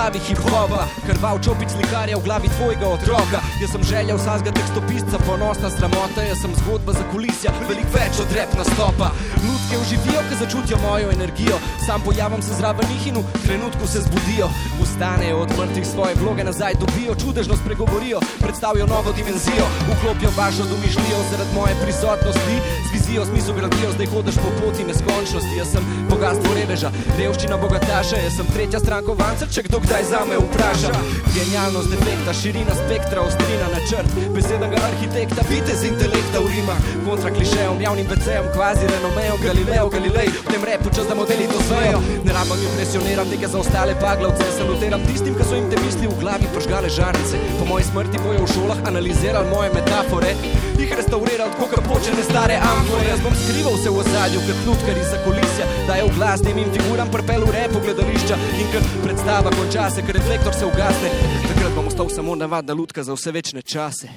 [0.00, 3.49] Poplavi hip-hopa, krval čopič slikarja v glavi tvojega otroka.
[3.60, 8.30] Jaz sem želja vsakega tekstopisca, ponosna sramota, jaz sem zgodba za kulisja, veliko več od
[8.32, 9.10] rep nastopa.
[9.44, 14.00] Lutke uživijo, ki začutijo mojo energijo, sam pojavim se zraven njih in v trenutku se
[14.06, 14.48] zbudijo.
[14.80, 21.20] Vstanejo od mrtvih svoje vloge nazaj, dobijo čudežno spregovorijo, predstavijo novo dimenzijo, vklopijo vašo domišljijo
[21.30, 22.56] zaradi moje prisotnosti,
[22.92, 25.58] vizijo, smisel gradijo, zdaj hodiš po poti neskončnosti.
[25.60, 30.08] Jaz sem bogatstvo reveža, revščina bogataša, jaz sem tretja stranka v avancer, če kdo kdaj
[30.14, 30.96] za me vpraša.
[31.36, 38.06] Genialnost defekta, širina spektra, ostrina načrt, besednega arhitekta, vitez intelekta v rima, kontra klišejem, javnim
[38.06, 42.00] vecejem, kvazi renomejem, Galileo, Galilej, v tem repu čas, da modeli to svejo.
[42.24, 46.06] Ne rabam impresioniram tega za ostale paglavce, se loteram tistim, ki so jim te misli
[46.06, 47.36] v glavi požgale žarnice.
[47.58, 50.34] Po moji smrti bojo v šolah analizirali moje metafore,
[50.78, 53.08] jih restauriral tako, kot počene stare amfore.
[53.08, 56.70] Jaz bom skrival se v ozadju, kot lutkari za kulisja, dajo v glas tem in
[56.74, 61.10] figuram prpel v repu gledališča in ker predstava konča se, ker reflektor se ugasne,
[61.48, 64.08] takrat bom ostal samo navadna lutka za vse večne čase.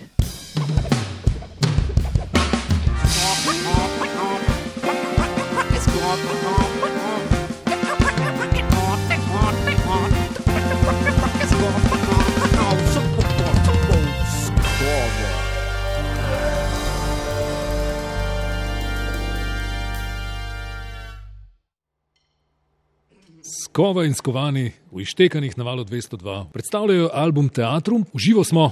[23.73, 28.05] Skova in skovani v Ištekanih na valu 202 predstavljajo album Teatrum.
[28.13, 28.71] Uživo smo,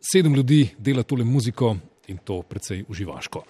[0.00, 1.76] sedem ljudi dela tole muziko
[2.08, 3.42] in to precej uživaško.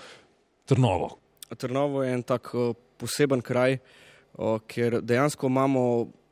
[0.64, 1.16] Trnovo.
[1.56, 3.78] Trnovo je en tak eh, poseben kraj,
[4.34, 5.82] o, ker dejansko imamo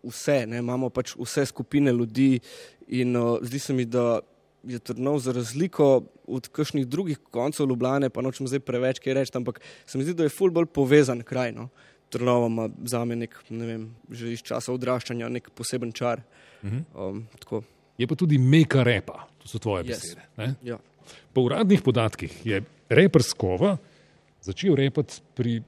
[0.06, 2.38] vse, ne, imamo pač vse skupine ljudi
[2.88, 4.20] in o, zdi se mi, da
[4.66, 9.32] je Trnov za razliko od kakšnih drugih koncev Ljubljane, pa nočem zdaj preveč kaj reči,
[9.38, 11.52] ampak se mi zdi, da je ful bolj povezan kraj.
[11.55, 11.68] No.
[12.10, 16.22] Trnovo ima za me nek, ne vem, že iz časa odraščanja nek poseben čar.
[16.64, 16.84] Mhm.
[16.94, 17.62] Um, tako.
[17.98, 19.89] Je pa tudi meka repa, to so tvoje Yes.
[19.89, 20.23] besede.
[20.36, 20.55] ne?
[20.62, 20.78] Ja.
[21.32, 23.77] Po uradnih podatkih je reper Skova
[24.43, 25.62] začel repati pri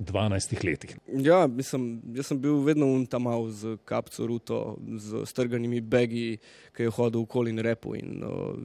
[0.00, 0.96] 12 letih.
[1.20, 6.38] Ja, mislim, jaz sem bil vedno untamal z kapco ruto, z strganimi begi,
[6.72, 7.92] ki je hodil okoli in repo.
[7.94, 8.56] In, uh,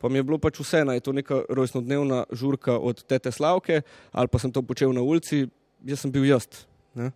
[0.00, 3.82] pa mi je bilo pač vseeno, je to neka rojstnodnevna žurka od tete Slavke,
[4.12, 5.44] ali pa sem to počel na ulici,
[5.84, 6.48] jaz sem bil jaz.
[6.96, 7.12] Ne?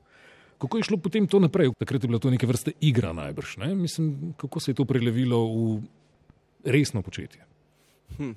[0.63, 1.73] Kako je šlo potem to naprej?
[1.79, 3.57] Takrat je bila to neke vrste igra najbrž.
[3.65, 3.75] Ne?
[3.75, 5.81] Mislim, kako se je to prelevilo v
[6.65, 7.43] resno početje.
[8.17, 8.31] Hm.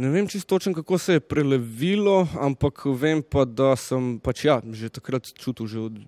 [0.00, 4.60] Ne vem čisto točno, kako se je prelevilo, ampak vem pa, da sem pač ja,
[4.72, 5.98] že takrat čutil, že od,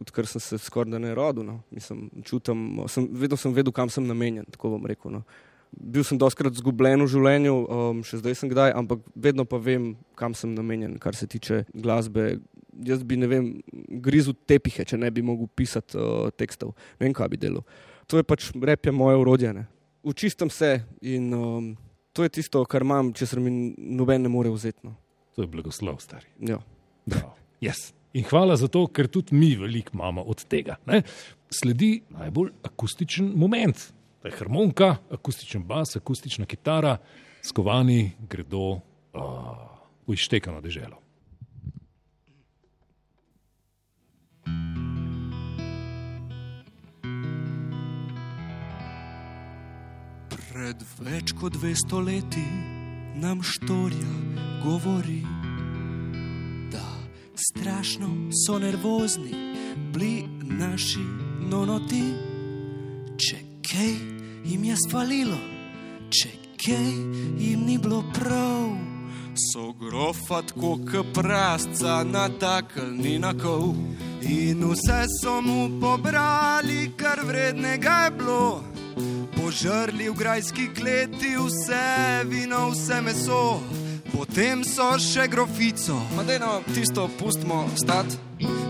[0.00, 1.44] odkar sem se skoraj ne rodil.
[1.44, 1.60] No.
[1.70, 5.12] Mislim, čutim, sem, vedno sem vedel, kam sem namenjen, tako bom rekel.
[5.12, 5.26] No.
[5.72, 9.92] Bil sem doskrat zgubljen v življenju, um, še zdaj sem kdaj, ampak vedno pa vem,
[10.16, 12.38] kam sem namenjen, kar se tiče glasbe.
[12.72, 13.48] Jaz bi, vem,
[14.02, 16.72] grizel tepihe, če ne bi mogel pisati uh, tekstov.
[16.98, 17.64] Ne vem, kaj bi delal.
[18.08, 19.52] To je pač rep je moje urodje.
[19.52, 19.66] Ne.
[20.02, 21.72] Učistam se in um,
[22.12, 24.86] to je tisto, kar imam, če se mi noben ne more vzeti.
[24.88, 24.96] No.
[25.36, 26.28] To je blagoslov, stari.
[26.40, 26.58] Ja.
[27.08, 27.34] Bravo.
[27.62, 27.92] Yes.
[28.12, 30.76] In hvala za to, ker tudi mi veliko imamo od tega.
[30.86, 31.00] Ne?
[31.52, 33.88] Sledi najbolj akustičen moment.
[34.22, 36.98] To je harmonika, akustičen bas, akustična kitara,
[37.42, 38.82] skovani gredo uh,
[40.06, 41.01] v ištekano deželo.
[50.72, 52.42] Pred več kot 200 leti
[53.20, 54.12] nam štorija
[54.62, 55.18] govori,
[56.72, 56.84] da
[57.36, 58.08] strašno
[58.46, 59.34] so nervozni
[59.92, 61.04] bili naši
[61.50, 62.00] nonoti.
[63.20, 63.92] Če kaj
[64.48, 65.42] jim je spalilo,
[66.08, 66.32] če
[66.64, 66.90] kaj
[67.44, 68.72] jim ni bilo prav,
[69.50, 73.74] so grofat kot prasca na kol.
[74.24, 78.71] In vse so mu pobrali, kar vrednega je bilo.
[79.42, 83.58] Požrli v grajski kleti vse vino, vse meso,
[84.14, 85.98] potem so še grofico.
[86.14, 88.14] Madeno, tisto pustimo stati.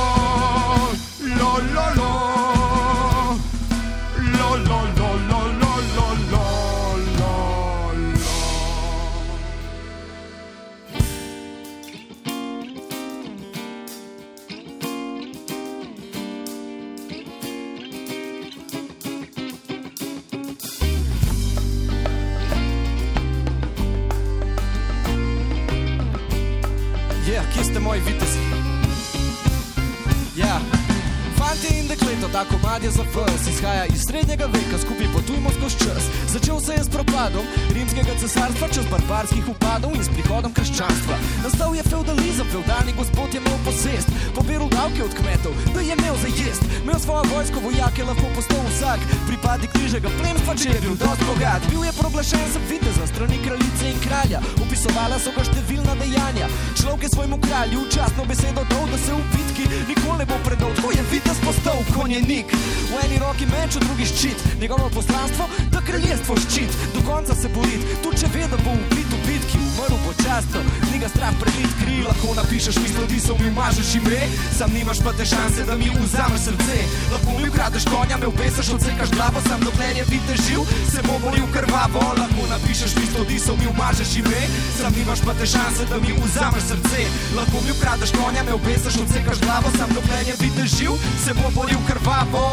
[32.22, 36.04] Dekleto, ta komad je za vas, izhaja iz srednjega veka, skupaj potujmo skozi čas.
[36.34, 41.16] Začel se je s propadom rimskega cesarstva, čez barbarskih upadov in s prihodom krščanstva.
[41.44, 46.16] Nastal je feudalizem, feudalni gospod je imel posest, pobiral davke od kmetov, da je imel
[46.24, 46.64] za jest.
[46.84, 51.62] Imel svojo vojsko, vojake lahko postal vsak, pripadnik križega plemstva, če je bil dosti bogat.
[51.72, 56.54] Bil je proglašen za viteza strani kraljice in kralja, opisovala so ga številna dejanja.
[56.78, 60.70] Človek je svojemu kralju časno besedo dal, da se v bitki nikoli ne bo predal.
[60.78, 61.82] Tako je videz postal
[62.12, 62.46] konjenik.
[62.92, 66.72] V eni roki meč, v drugi ščit, njegovo poslanstvo, da kraljestvo ščit.
[66.94, 70.60] Do konca se borit, tudi če ve, da bo ubit v bitki, umrl počasno.
[70.91, 74.22] Ni ga strah prelit kri, lahko napišeš mislo, disov mi umažeš ime,
[74.54, 76.78] sam nimaš pa te šanse, da mi vzameš srce.
[77.12, 80.62] Lahko mi ukradeš konja, me obesiš, odsekaš glavo, sam dokler je videz živ,
[80.94, 82.04] se bo boril krvavo.
[82.22, 84.42] Lahko napišeš mislo, disov mi umažeš ime,
[84.78, 87.02] sam nimaš pa te šanse, da mi vzameš srce.
[87.38, 90.94] Lahko mi ukradeš konja, me obesiš, odsekaš glavo, sam dokler je videz živ,
[91.26, 92.46] se bo boril krvavo.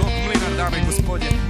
[0.00, 1.47] Rok mlinar, dame in gospodje.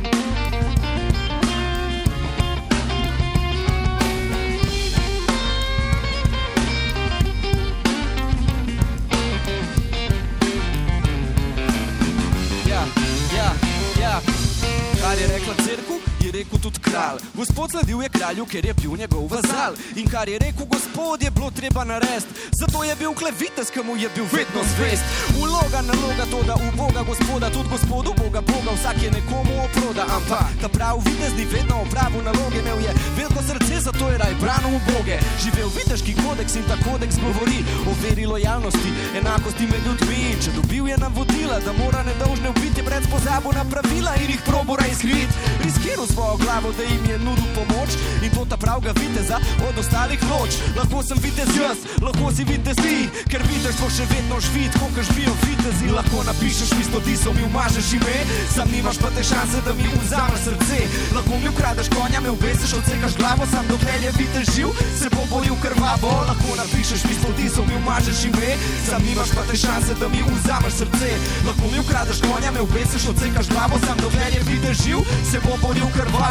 [16.48, 17.20] Rekel tudi kralj.
[17.34, 19.72] Gospod sledil je kralju, ker je bil njegov vazal.
[19.96, 22.32] In kar je rekel gospod, je bilo treba narediti.
[22.60, 25.04] Zato je bil klevitec, ki mu je bil vedno zvest.
[25.42, 30.04] Uloga, naloga, to da v Boga gospoda, tudi gospodu Boga, Boga, vsak je nekomu oproda.
[30.16, 34.34] Ampak ta prav videz ni vedno opravil naloge, imel je veliko srce, zato je raj
[34.40, 35.18] branil v Boge.
[35.42, 37.60] Živel viteški kodeks in ta kodeks govori
[37.90, 40.24] o veri lojalnosti, enakosti med ljudmi.
[40.42, 44.86] Če dobil je navodila, da mora nedolžne ubiti, pred pozabo na pravila in jih probora
[44.86, 45.34] izkriti.
[45.64, 47.90] Riskiral svojo glavo, da jim je nudil pomoč
[48.22, 49.36] in to ta pravga viteza
[49.68, 50.50] od ostalih noč.
[50.76, 55.04] Lahko sem vitez jaz, lahko si vitez ti, ker vidiš, smo še vedno živit, kot
[55.08, 55.86] živijo vitezi.
[55.98, 58.18] Lahko napišeš isto tiso, mi umažeš ime,
[58.54, 60.78] sam nimaš pa te šanse, da mi vzameš srce.
[61.16, 64.68] Lahko mi ukradeš konja, me obesiš, odsekaš glavo, sam dokler je vitez živ,
[65.00, 66.12] se bo boril krvavo.
[66.30, 68.50] Lahko napišeš isto tiso, mi umažeš ime,
[68.88, 71.10] sam nimaš pa te šanse, da mi vzameš srce.
[71.46, 75.00] Lahko mi ukradeš konja, me obesiš, odsekaš glavo, sam dokler je vitez živ,
[75.30, 76.27] se bo boril krvavo.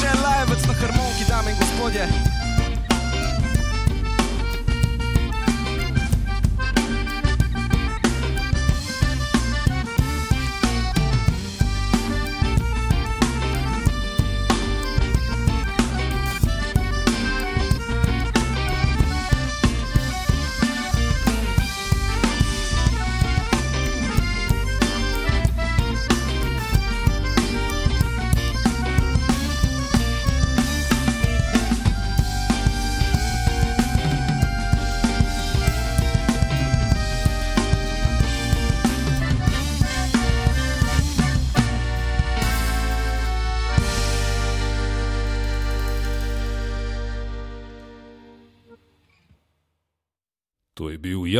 [0.00, 2.39] Že lajvec na harmoniki, dame in gospodje.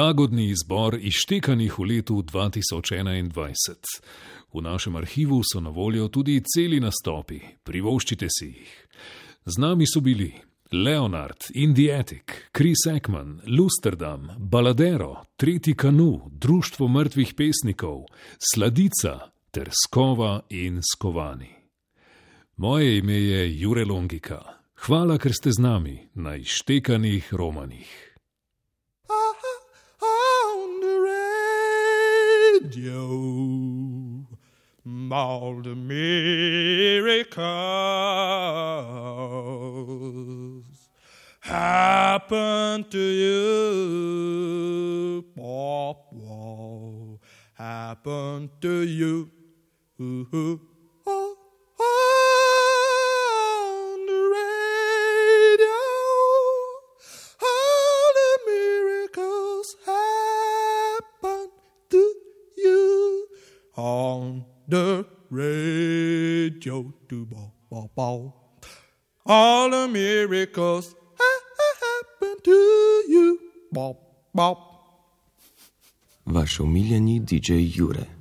[0.00, 3.74] Jagodni izbor izštekanih v letu 2021.
[4.52, 8.70] V našem arhivu so na voljo tudi celi nastopi, privoščite si jih.
[9.44, 10.30] Z nami so bili
[10.72, 18.06] Leonard, Indiatic, Chris Ekman, Lusterdam, Baladero, Tretji kanu, Društvo mrtvih pesnikov,
[18.54, 19.18] Sladica
[19.50, 21.52] ter Skova in Skovani.
[22.56, 24.40] Moje ime je Jure Longika.
[24.86, 28.09] Hvala, ker ste z nami na izštekanih romanih.
[32.60, 34.26] Radio.
[35.12, 37.18] All the miracles
[41.40, 44.04] happen to you.
[45.36, 47.20] Pop, whoa,
[47.54, 49.30] happen to you.
[50.00, 50.60] Ooh,
[51.06, 51.36] oh,
[51.78, 52.19] on
[63.80, 66.84] on the radio.
[67.08, 68.32] Do bo bo bo.
[69.26, 72.58] All the miracles ha- ha- happen to
[73.08, 73.38] you.
[73.72, 73.96] Bop
[74.34, 74.58] bop.
[76.26, 78.19] Vaš omiljeni DJ Jure.